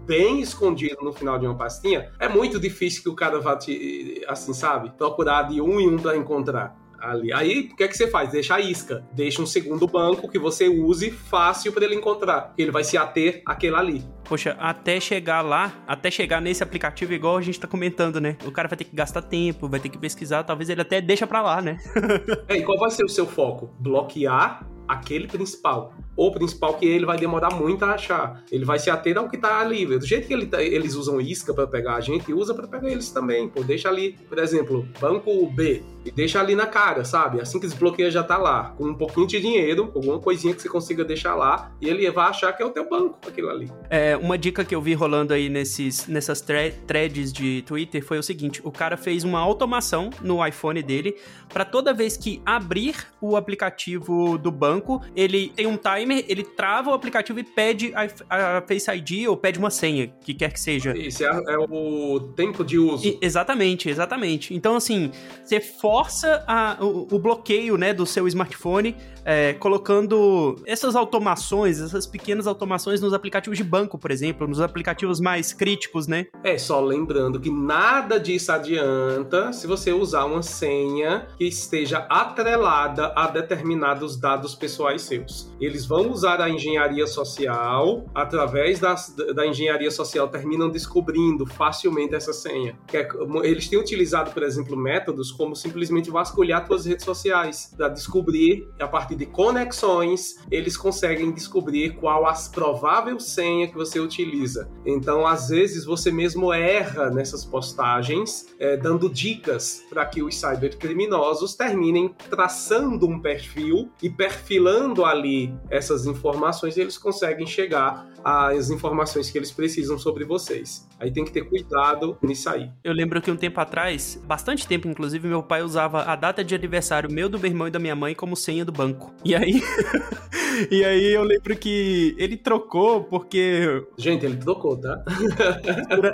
[0.05, 4.21] bem escondido no final de uma pastinha, é muito difícil que o cara vá te,
[4.27, 7.33] assim, sabe, procurar de um em um para encontrar ali.
[7.33, 8.31] Aí, o que é que você faz?
[8.31, 9.03] Deixa a isca.
[9.11, 12.53] Deixa um segundo banco que você use fácil para ele encontrar.
[12.57, 14.05] Ele vai se ater àquele ali.
[14.23, 18.37] Poxa, até chegar lá, até chegar nesse aplicativo, igual a gente tá comentando, né?
[18.45, 21.27] O cara vai ter que gastar tempo, vai ter que pesquisar, talvez ele até deixa
[21.27, 21.77] pra lá, né?
[22.47, 23.75] é, e qual vai ser o seu foco?
[23.79, 25.93] Bloquear aquele principal.
[26.17, 28.43] O principal que ele vai demorar muito a achar.
[28.51, 29.97] Ele vai se ater ao que está livre.
[29.97, 32.89] Do jeito que ele tá, eles usam isca para pegar a gente, usa para pegar
[32.89, 33.47] eles também.
[33.47, 37.39] Pô, deixa ali, por exemplo, banco B e deixa ali na cara, sabe?
[37.41, 40.69] Assim que desbloqueia já tá lá, com um pouquinho de dinheiro, alguma coisinha que você
[40.69, 43.71] consiga deixar lá, e ele vai achar que é o teu banco, aquilo ali.
[43.89, 48.23] É, uma dica que eu vi rolando aí nesses, nessas threads de Twitter foi o
[48.23, 51.15] seguinte: o cara fez uma automação no iPhone dele
[51.49, 56.91] para toda vez que abrir o aplicativo do banco, ele tem um timer, ele trava
[56.91, 60.59] o aplicativo e pede a, a Face ID ou pede uma senha, que quer que
[60.59, 60.97] seja.
[60.97, 63.05] Isso é, é o tempo de uso.
[63.05, 64.53] E, exatamente, exatamente.
[64.53, 65.11] Então, assim,
[65.43, 65.59] você
[65.91, 72.47] força a, o, o, bloqueio né, do seu smartphone, é, colocando essas automações, essas pequenas
[72.47, 76.27] automações nos aplicativos de banco, por exemplo, nos aplicativos mais críticos, né?
[76.45, 83.11] É, só lembrando que nada disso adianta se você usar uma senha que esteja atrelada
[83.13, 85.51] a determinados dados pessoais seus.
[85.59, 92.31] Eles vão usar a engenharia social, através das, da engenharia social, terminam descobrindo facilmente essa
[92.31, 92.79] senha.
[92.93, 93.05] É,
[93.43, 98.67] eles têm utilizado, por exemplo, métodos como simplesmente simplesmente vasculhar suas redes sociais para descobrir,
[98.79, 104.69] a partir de conexões, eles conseguem descobrir qual a provável senha que você utiliza.
[104.85, 111.55] Então, às vezes, você mesmo erra nessas postagens, é, dando dicas para que os cybercriminosos
[111.55, 119.37] terminem traçando um perfil e perfilando ali essas informações eles conseguem chegar às informações que
[119.37, 120.87] eles precisam sobre vocês.
[120.99, 122.69] Aí tem que ter cuidado nisso aí.
[122.83, 126.53] Eu lembro que um tempo atrás, bastante tempo inclusive, meu pai usava a data de
[126.53, 129.13] aniversário meu, do meu irmão e da minha mãe como senha do banco.
[129.23, 129.61] E aí,
[130.69, 133.83] E aí eu lembro que ele trocou porque.
[133.97, 135.01] Gente, ele trocou, tá?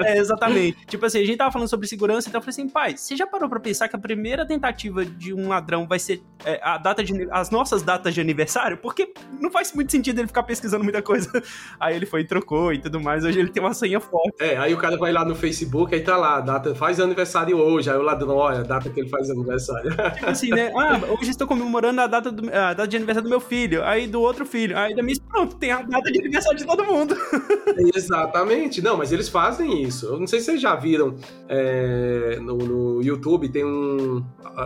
[0.06, 0.78] é, exatamente.
[0.86, 3.26] Tipo assim, a gente tava falando sobre segurança, então eu falei assim, pai, você já
[3.26, 7.04] parou pra pensar que a primeira tentativa de um ladrão vai ser é, a data
[7.04, 8.78] de, as nossas datas de aniversário?
[8.78, 11.30] Porque não faz muito sentido ele ficar pesquisando muita coisa.
[11.80, 13.24] Aí ele foi e trocou e tudo mais.
[13.24, 14.36] Hoje ele tem uma senha forte.
[14.40, 17.90] É, aí o cara vai lá no Facebook, aí tá lá, data, faz aniversário hoje.
[17.90, 19.47] Aí o ladrão, olha, a data que ele faz aniversário.
[20.16, 20.72] Tipo assim, né?
[20.76, 24.08] Ah, hoje estou comemorando a data, do, a data de aniversário do meu filho, aí
[24.08, 27.16] do outro filho, aí da minha pronto, tem a data de aniversário de todo mundo.
[27.96, 28.82] Exatamente.
[28.82, 30.08] Não, mas eles fazem isso.
[30.08, 31.16] Eu não sei se vocês já viram
[31.48, 34.24] é, no, no, YouTube, tem um,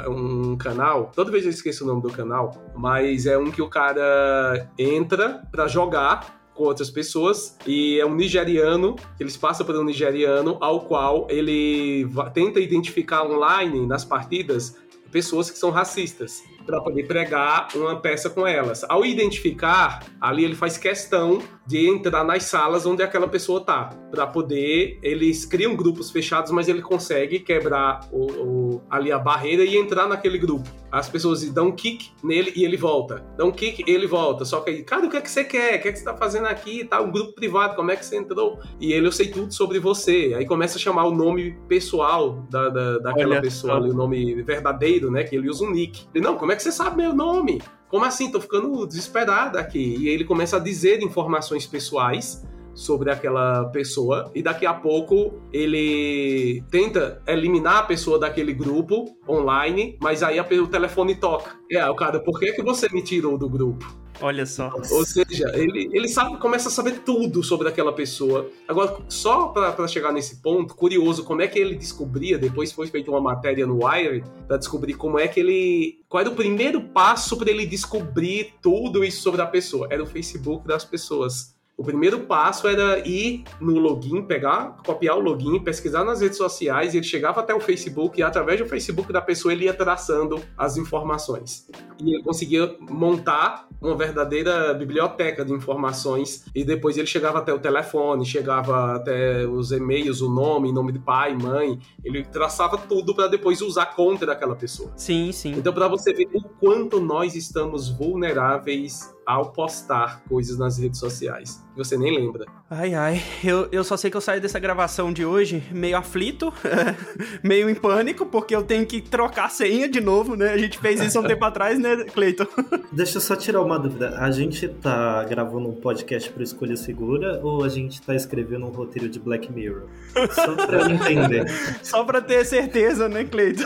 [0.07, 3.69] um canal, toda vez eu esqueço o nome do canal, mas é um que o
[3.69, 9.83] cara entra pra jogar com outras pessoas e é um nigeriano, eles passam por um
[9.83, 14.77] nigeriano ao qual ele tenta identificar online nas partidas
[15.11, 18.85] pessoas que são racistas para poder pregar uma peça com elas.
[18.87, 24.27] Ao identificar, ali ele faz questão de entrar nas salas onde aquela pessoa tá, para
[24.27, 29.75] poder eles criam grupos fechados, mas ele consegue quebrar o, o, ali a barreira e
[29.75, 30.69] entrar naquele grupo.
[30.91, 33.25] As pessoas dão um kick nele e ele volta.
[33.37, 34.45] Dão um kick e ele volta.
[34.45, 35.79] Só que aí, cara, o que é que você quer?
[35.79, 36.83] O que é que você tá fazendo aqui?
[36.83, 38.59] Tá um grupo privado, como é que você entrou?
[38.79, 40.33] E ele, eu sei tudo sobre você.
[40.37, 44.41] Aí começa a chamar o nome pessoal da, da daquela Olha pessoa ali, o nome
[44.43, 45.23] verdadeiro, né?
[45.23, 46.05] Que ele usa um nick.
[46.13, 47.61] Ele, não, como é que você sabe meu nome?
[47.87, 48.31] Como assim?
[48.31, 49.97] Tô ficando desesperado aqui.
[49.99, 56.63] E ele começa a dizer informações pessoais sobre aquela pessoa e daqui a pouco ele
[56.69, 61.55] tenta eliminar a pessoa daquele grupo online, mas aí o telefone toca.
[61.71, 64.01] É, o cara, por que, que você me tirou do grupo?
[64.21, 64.71] Olha só.
[64.91, 68.49] Ou seja, ele, ele sabe, começa a saber tudo sobre aquela pessoa.
[68.67, 73.09] Agora, só para chegar nesse ponto, curioso, como é que ele descobria, depois foi feita
[73.09, 75.99] uma matéria no Wire, para descobrir como é que ele.
[76.07, 79.87] Qual era o primeiro passo para ele descobrir tudo isso sobre a pessoa?
[79.89, 81.55] Era o Facebook das pessoas.
[81.81, 86.93] O primeiro passo era ir no login, pegar, copiar o login, pesquisar nas redes sociais,
[86.93, 90.39] e ele chegava até o Facebook e através do Facebook da pessoa ele ia traçando
[90.55, 91.67] as informações.
[91.99, 97.57] E ele conseguia montar uma verdadeira biblioteca de informações e depois ele chegava até o
[97.57, 103.27] telefone, chegava até os e-mails, o nome, nome de pai, mãe, ele traçava tudo para
[103.27, 104.91] depois usar contra aquela pessoa.
[104.95, 105.53] Sim, sim.
[105.53, 111.63] Então para você ver o quanto nós estamos vulneráveis ao postar coisas nas redes sociais.
[111.83, 112.45] Você nem lembra.
[112.69, 113.21] Ai, ai.
[113.43, 116.53] Eu, eu só sei que eu saio dessa gravação de hoje meio aflito,
[117.43, 120.51] meio em pânico, porque eu tenho que trocar a senha de novo, né?
[120.51, 122.45] A gente fez isso há um tempo atrás, né, Cleiton?
[122.93, 124.17] Deixa eu só tirar uma dúvida.
[124.19, 128.69] A gente tá gravando um podcast pro Escolha Segura ou a gente tá escrevendo um
[128.69, 129.87] roteiro de Black Mirror?
[130.31, 131.45] Só pra eu entender.
[131.81, 133.63] só pra ter certeza, né, Cleiton?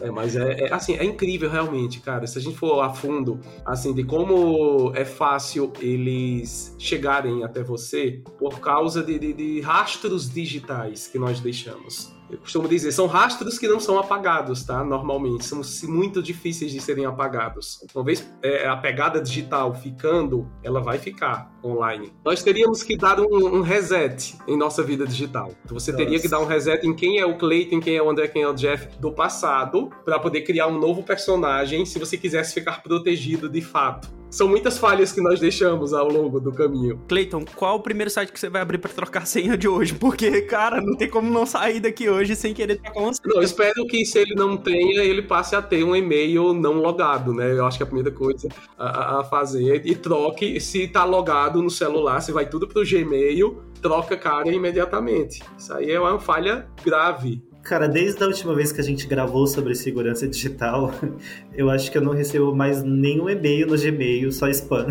[0.00, 2.26] é, mas é, é, assim, é incrível realmente, cara.
[2.26, 8.22] Se a gente for a fundo, assim, de como é fácil eles chegarem até você
[8.38, 12.12] por causa de, de, de rastros digitais que nós deixamos.
[12.30, 14.82] Eu costumo dizer, são rastros que não são apagados, tá?
[14.82, 17.84] Normalmente, são muito difíceis de serem apagados.
[17.94, 22.12] Uma vez é, a pegada digital ficando, ela vai ficar online.
[22.24, 25.50] Nós teríamos que dar um, um reset em nossa vida digital.
[25.64, 26.04] Então, você nossa.
[26.04, 28.42] teria que dar um reset em quem é o Clayton, quem é o André, quem
[28.42, 32.82] é o Jeff do passado, para poder criar um novo personagem, se você quisesse ficar
[32.82, 34.24] protegido de fato.
[34.34, 37.00] São muitas falhas que nós deixamos ao longo do caminho.
[37.06, 39.94] Clayton, qual o primeiro site que você vai abrir para trocar a senha de hoje?
[39.94, 43.32] Porque, cara, não tem como não sair daqui hoje sem querer trocar uma senha.
[43.32, 47.32] Não, espero que se ele não tenha, ele passe a ter um e-mail não logado,
[47.32, 47.52] né?
[47.52, 49.86] Eu acho que é a primeira coisa a, a fazer.
[49.86, 55.42] E troque, se tá logado no celular, você vai tudo pro Gmail, troca cara imediatamente.
[55.58, 59.46] Isso aí é uma falha grave Cara, desde a última vez que a gente gravou
[59.46, 60.92] sobre segurança digital,
[61.56, 64.86] eu acho que eu não recebo mais nenhum e-mail no Gmail, só spam.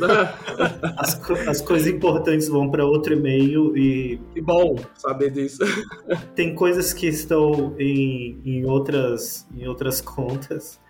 [0.96, 4.18] as, as, coisas importantes vão para outro e-mail e.
[4.32, 5.58] Que bom saber disso.
[6.34, 10.80] Tem coisas que estão em, em, outras, em outras contas.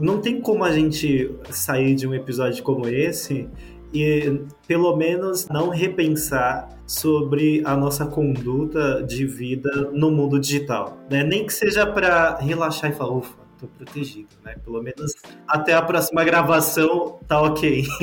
[0.00, 3.46] Não tem como a gente sair de um episódio como esse
[3.94, 11.22] e pelo menos não repensar sobre a nossa conduta de vida no mundo digital, né?
[11.22, 14.56] Nem que seja para relaxar e falar, ufa, tô protegido, né?
[14.64, 15.14] Pelo menos
[15.46, 17.84] até a próxima gravação tá ok.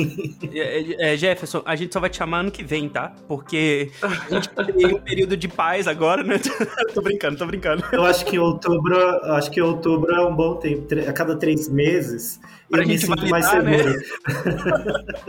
[0.54, 3.14] É, é, Jefferson, a gente só vai te chamar ano que vem, tá?
[3.26, 6.38] Porque a gente tem um período de paz agora, né?
[6.92, 7.82] tô brincando, tô brincando.
[7.92, 8.96] Eu acho que outubro,
[9.32, 10.86] acho que outubro é um bom tempo.
[11.08, 12.38] A cada três meses
[12.72, 13.90] pra eu gente validar, mais seguro.
[13.90, 14.02] Né?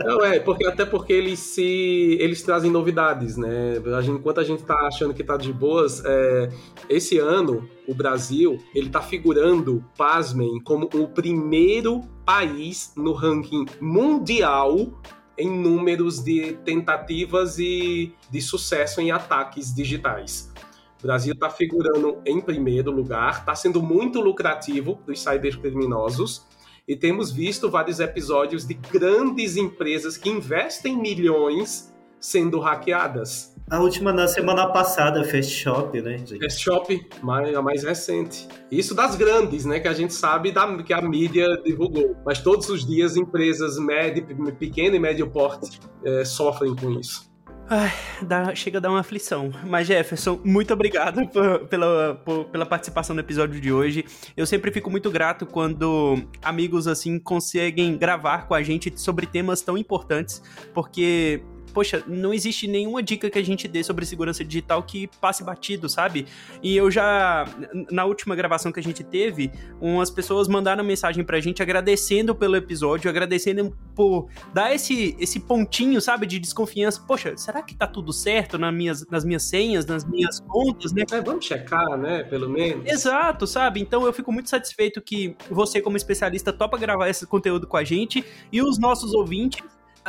[0.00, 2.16] Não, é, porque, até porque eles se.
[2.18, 3.74] eles trazem novidades, né?
[3.96, 6.48] A gente, enquanto a gente tá achando que tá de boas, é,
[6.88, 14.90] esse ano o Brasil ele tá figurando, pasmem, como o primeiro país no ranking mundial
[15.36, 20.50] em números de tentativas e de sucesso em ataques digitais.
[20.98, 26.46] O Brasil está figurando em primeiro lugar, está sendo muito lucrativo dos cybercriminosos
[26.86, 33.54] e temos visto vários episódios de grandes empresas que investem milhões sendo hackeadas.
[33.70, 36.38] A última na semana passada, Fast Shop, né, gente?
[36.38, 37.08] Fast Shop,
[37.56, 38.46] a mais recente.
[38.70, 42.14] Isso das grandes, né, que a gente sabe da, que a mídia divulgou.
[42.24, 44.26] Mas todos os dias empresas médio,
[44.58, 47.33] pequeno e médio porte é, sofrem com isso.
[47.68, 47.90] Ai,
[48.20, 49.50] dá, chega a dar uma aflição.
[49.66, 54.04] Mas, Jefferson, muito obrigado por, pela, por, pela participação no episódio de hoje.
[54.36, 59.62] Eu sempre fico muito grato quando amigos assim conseguem gravar com a gente sobre temas
[59.62, 60.42] tão importantes,
[60.74, 61.42] porque
[61.72, 65.88] poxa, não existe nenhuma dica que a gente dê sobre segurança digital que passe batido,
[65.88, 66.26] sabe?
[66.62, 67.44] E eu já,
[67.90, 69.50] na última gravação que a gente teve,
[69.80, 76.00] umas pessoas mandaram mensagem pra gente agradecendo pelo episódio, agradecendo por dar esse, esse pontinho,
[76.00, 77.02] sabe, de desconfiança.
[77.06, 81.04] Poxa, será que tá tudo certo nas minhas, nas minhas senhas, nas minhas contas, né?
[81.10, 82.86] É, vamos checar, né, pelo menos.
[82.86, 83.80] Exato, sabe?
[83.80, 87.84] Então eu fico muito satisfeito que você, como especialista, topa gravar esse conteúdo com a
[87.84, 89.62] gente e os nossos ouvintes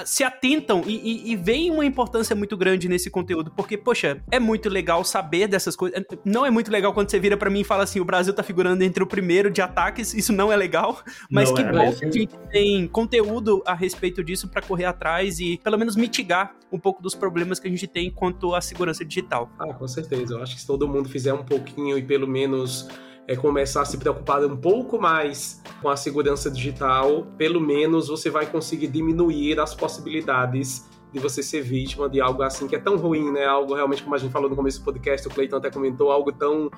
[0.04, 4.40] se atentam e, e, e veem uma importância muito grande nesse conteúdo, porque, poxa, é
[4.40, 6.04] muito legal saber dessas coisas.
[6.24, 8.44] Não é muito legal quando você vira para mim e fala assim: o Brasil tá
[8.44, 11.94] figurando entre o primeiro de ataques, isso não é legal, mas não que é, bom
[11.94, 16.56] que a gente tem conteúdo a respeito disso para correr atrás e pelo menos mitigar
[16.72, 19.50] um pouco dos problemas que a gente tem quanto à segurança digital.
[19.60, 20.34] Ah, com certeza.
[20.34, 22.88] Eu acho que se todo mundo fizer um pouquinho e pelo menos
[23.28, 28.30] é começar a se preocupar um pouco mais com a segurança digital, pelo menos você
[28.30, 32.98] vai conseguir diminuir as possibilidades de você ser vítima de algo assim que é tão
[32.98, 33.46] ruim, né?
[33.46, 36.32] Algo realmente, como a gente falou no começo do podcast, o Cleiton até comentou, algo
[36.32, 36.70] tão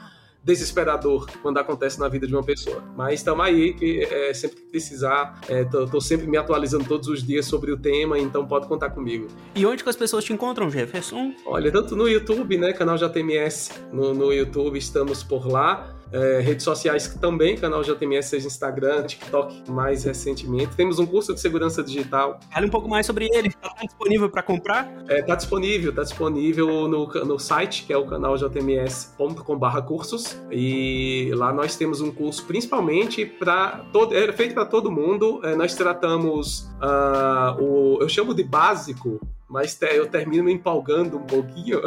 [0.44, 2.82] desesperador quando acontece na vida de uma pessoa.
[2.96, 7.22] Mas estamos aí, que é, sempre que precisar, estou é, sempre me atualizando todos os
[7.22, 9.28] dias sobre o tema, então pode contar comigo.
[9.54, 11.34] E onde que as pessoas te encontram, Jefferson?
[11.46, 16.64] Olha, tanto no YouTube, né, canal JTMS, no, no YouTube estamos por lá, é, redes
[16.64, 20.76] sociais também, canal JTMS, seja Instagram, TikTok mais recentemente.
[20.76, 22.40] Temos um curso de segurança digital.
[22.52, 23.50] Fale um pouco mais sobre ele.
[23.50, 24.92] Está disponível para comprar?
[25.02, 30.42] Está é, tá disponível, está disponível no, no site, que é o canal jtms.com.br cursos.
[30.52, 34.16] E lá nós temos um curso principalmente para todo.
[34.16, 35.42] É feito para todo mundo.
[35.44, 37.98] É, nós tratamos uh, o.
[38.02, 39.20] Eu chamo de básico
[39.50, 41.80] mas eu termino me empolgando um pouquinho.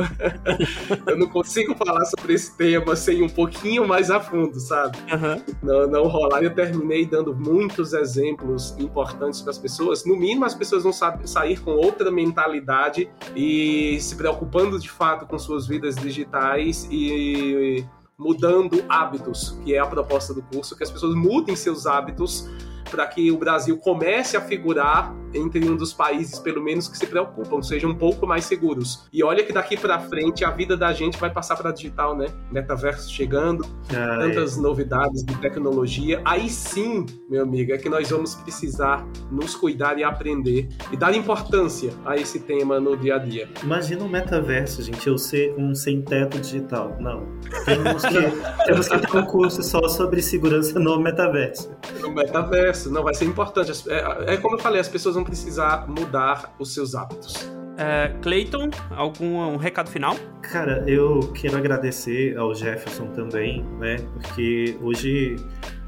[1.06, 4.96] eu não consigo falar sobre esse tema sem um pouquinho mais a fundo, sabe?
[5.12, 5.54] Uhum.
[5.62, 6.42] Não, não rolar.
[6.42, 10.06] Eu terminei dando muitos exemplos importantes para as pessoas.
[10.06, 15.38] No mínimo, as pessoas vão sair com outra mentalidade e se preocupando de fato com
[15.38, 17.84] suas vidas digitais e
[18.18, 22.48] mudando hábitos, que é a proposta do curso, que as pessoas mudem seus hábitos
[22.90, 27.06] para que o Brasil comece a figurar entre um dos países, pelo menos, que se
[27.06, 29.06] preocupam, sejam um pouco mais seguros.
[29.12, 32.26] E olha que daqui para frente a vida da gente vai passar para digital, né?
[32.50, 34.60] Metaverso chegando, ah, tantas é.
[34.60, 36.20] novidades de tecnologia.
[36.24, 41.14] Aí sim, meu amigo, é que nós vamos precisar nos cuidar e aprender e dar
[41.14, 43.48] importância a esse tema no dia a dia.
[43.62, 46.96] Imagina um metaverso, gente, eu ser um sem teto digital.
[47.00, 47.26] Não.
[47.64, 48.18] Temos que,
[48.66, 51.70] temos que ter um curso só sobre segurança no metaverso.
[52.00, 53.72] No metaverso, não, vai ser importante.
[53.88, 57.48] É, é como eu falei, as pessoas vão precisar mudar os seus hábitos.
[57.76, 60.14] É, Clayton, algum um recado final?
[60.42, 63.96] Cara, eu quero agradecer ao Jefferson também, né?
[64.12, 65.36] Porque hoje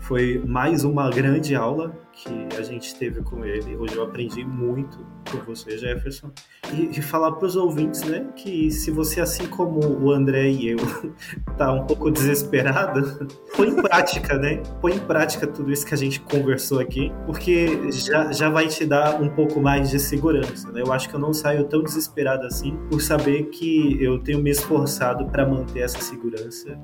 [0.00, 3.76] foi mais uma grande aula que a gente teve com ele.
[3.76, 6.30] Hoje eu aprendi muito com você, Jefferson.
[6.72, 10.68] E, e falar para os ouvintes, né, que se você, assim como o André e
[10.68, 10.78] eu,
[11.56, 13.26] tá um pouco desesperado,
[13.56, 14.62] põe em prática, né?
[14.80, 18.84] Põe em prática tudo isso que a gente conversou aqui, porque já, já vai te
[18.84, 20.82] dar um pouco mais de segurança, né?
[20.82, 24.50] Eu acho que eu não saio tão desesperado assim por saber que eu tenho me
[24.50, 26.78] esforçado para manter essa segurança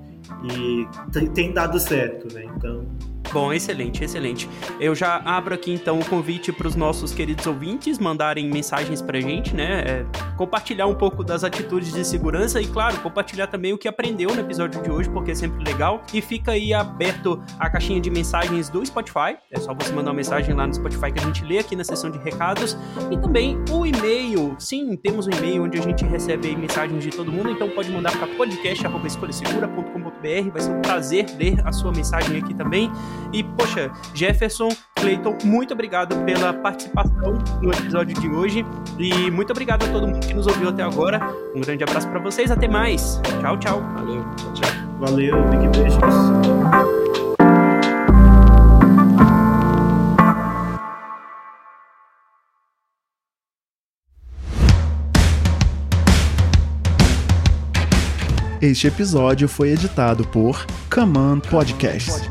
[0.44, 2.44] e tem dado certo, né?
[2.56, 2.86] Então,
[3.32, 4.48] Bom, excelente, excelente.
[4.80, 9.18] Eu já abro aqui então o convite para os nossos queridos ouvintes mandarem mensagens para
[9.18, 9.84] a gente, né?
[9.86, 14.34] É, compartilhar um pouco das atitudes de segurança e, claro, compartilhar também o que aprendeu
[14.34, 16.02] no episódio de hoje, porque é sempre legal.
[16.12, 19.36] E fica aí aberto a caixinha de mensagens do Spotify.
[19.50, 21.84] É só você mandar uma mensagem lá no Spotify que a gente lê aqui na
[21.84, 22.76] seção de recados.
[23.10, 24.56] E também o e-mail.
[24.58, 28.16] Sim, temos um e-mail onde a gente recebe mensagens de todo mundo, então pode mandar
[28.16, 32.90] para podcast.escolhasegura.com.br Vai ser um prazer ler a sua mensagem aqui também.
[33.32, 34.68] E, poxa, Jefferson,
[35.08, 38.66] Cleiton, muito obrigado pela participação no episódio de hoje.
[38.98, 41.18] E muito obrigado a todo mundo que nos ouviu até agora.
[41.54, 42.50] Um grande abraço para vocês.
[42.50, 43.18] Até mais.
[43.40, 43.82] Tchau, tchau.
[43.94, 44.22] Valeu.
[44.36, 44.70] Tchau, tchau.
[45.00, 45.98] Valeu, big beijos.
[58.60, 62.28] Este episódio foi editado por Command Podcast.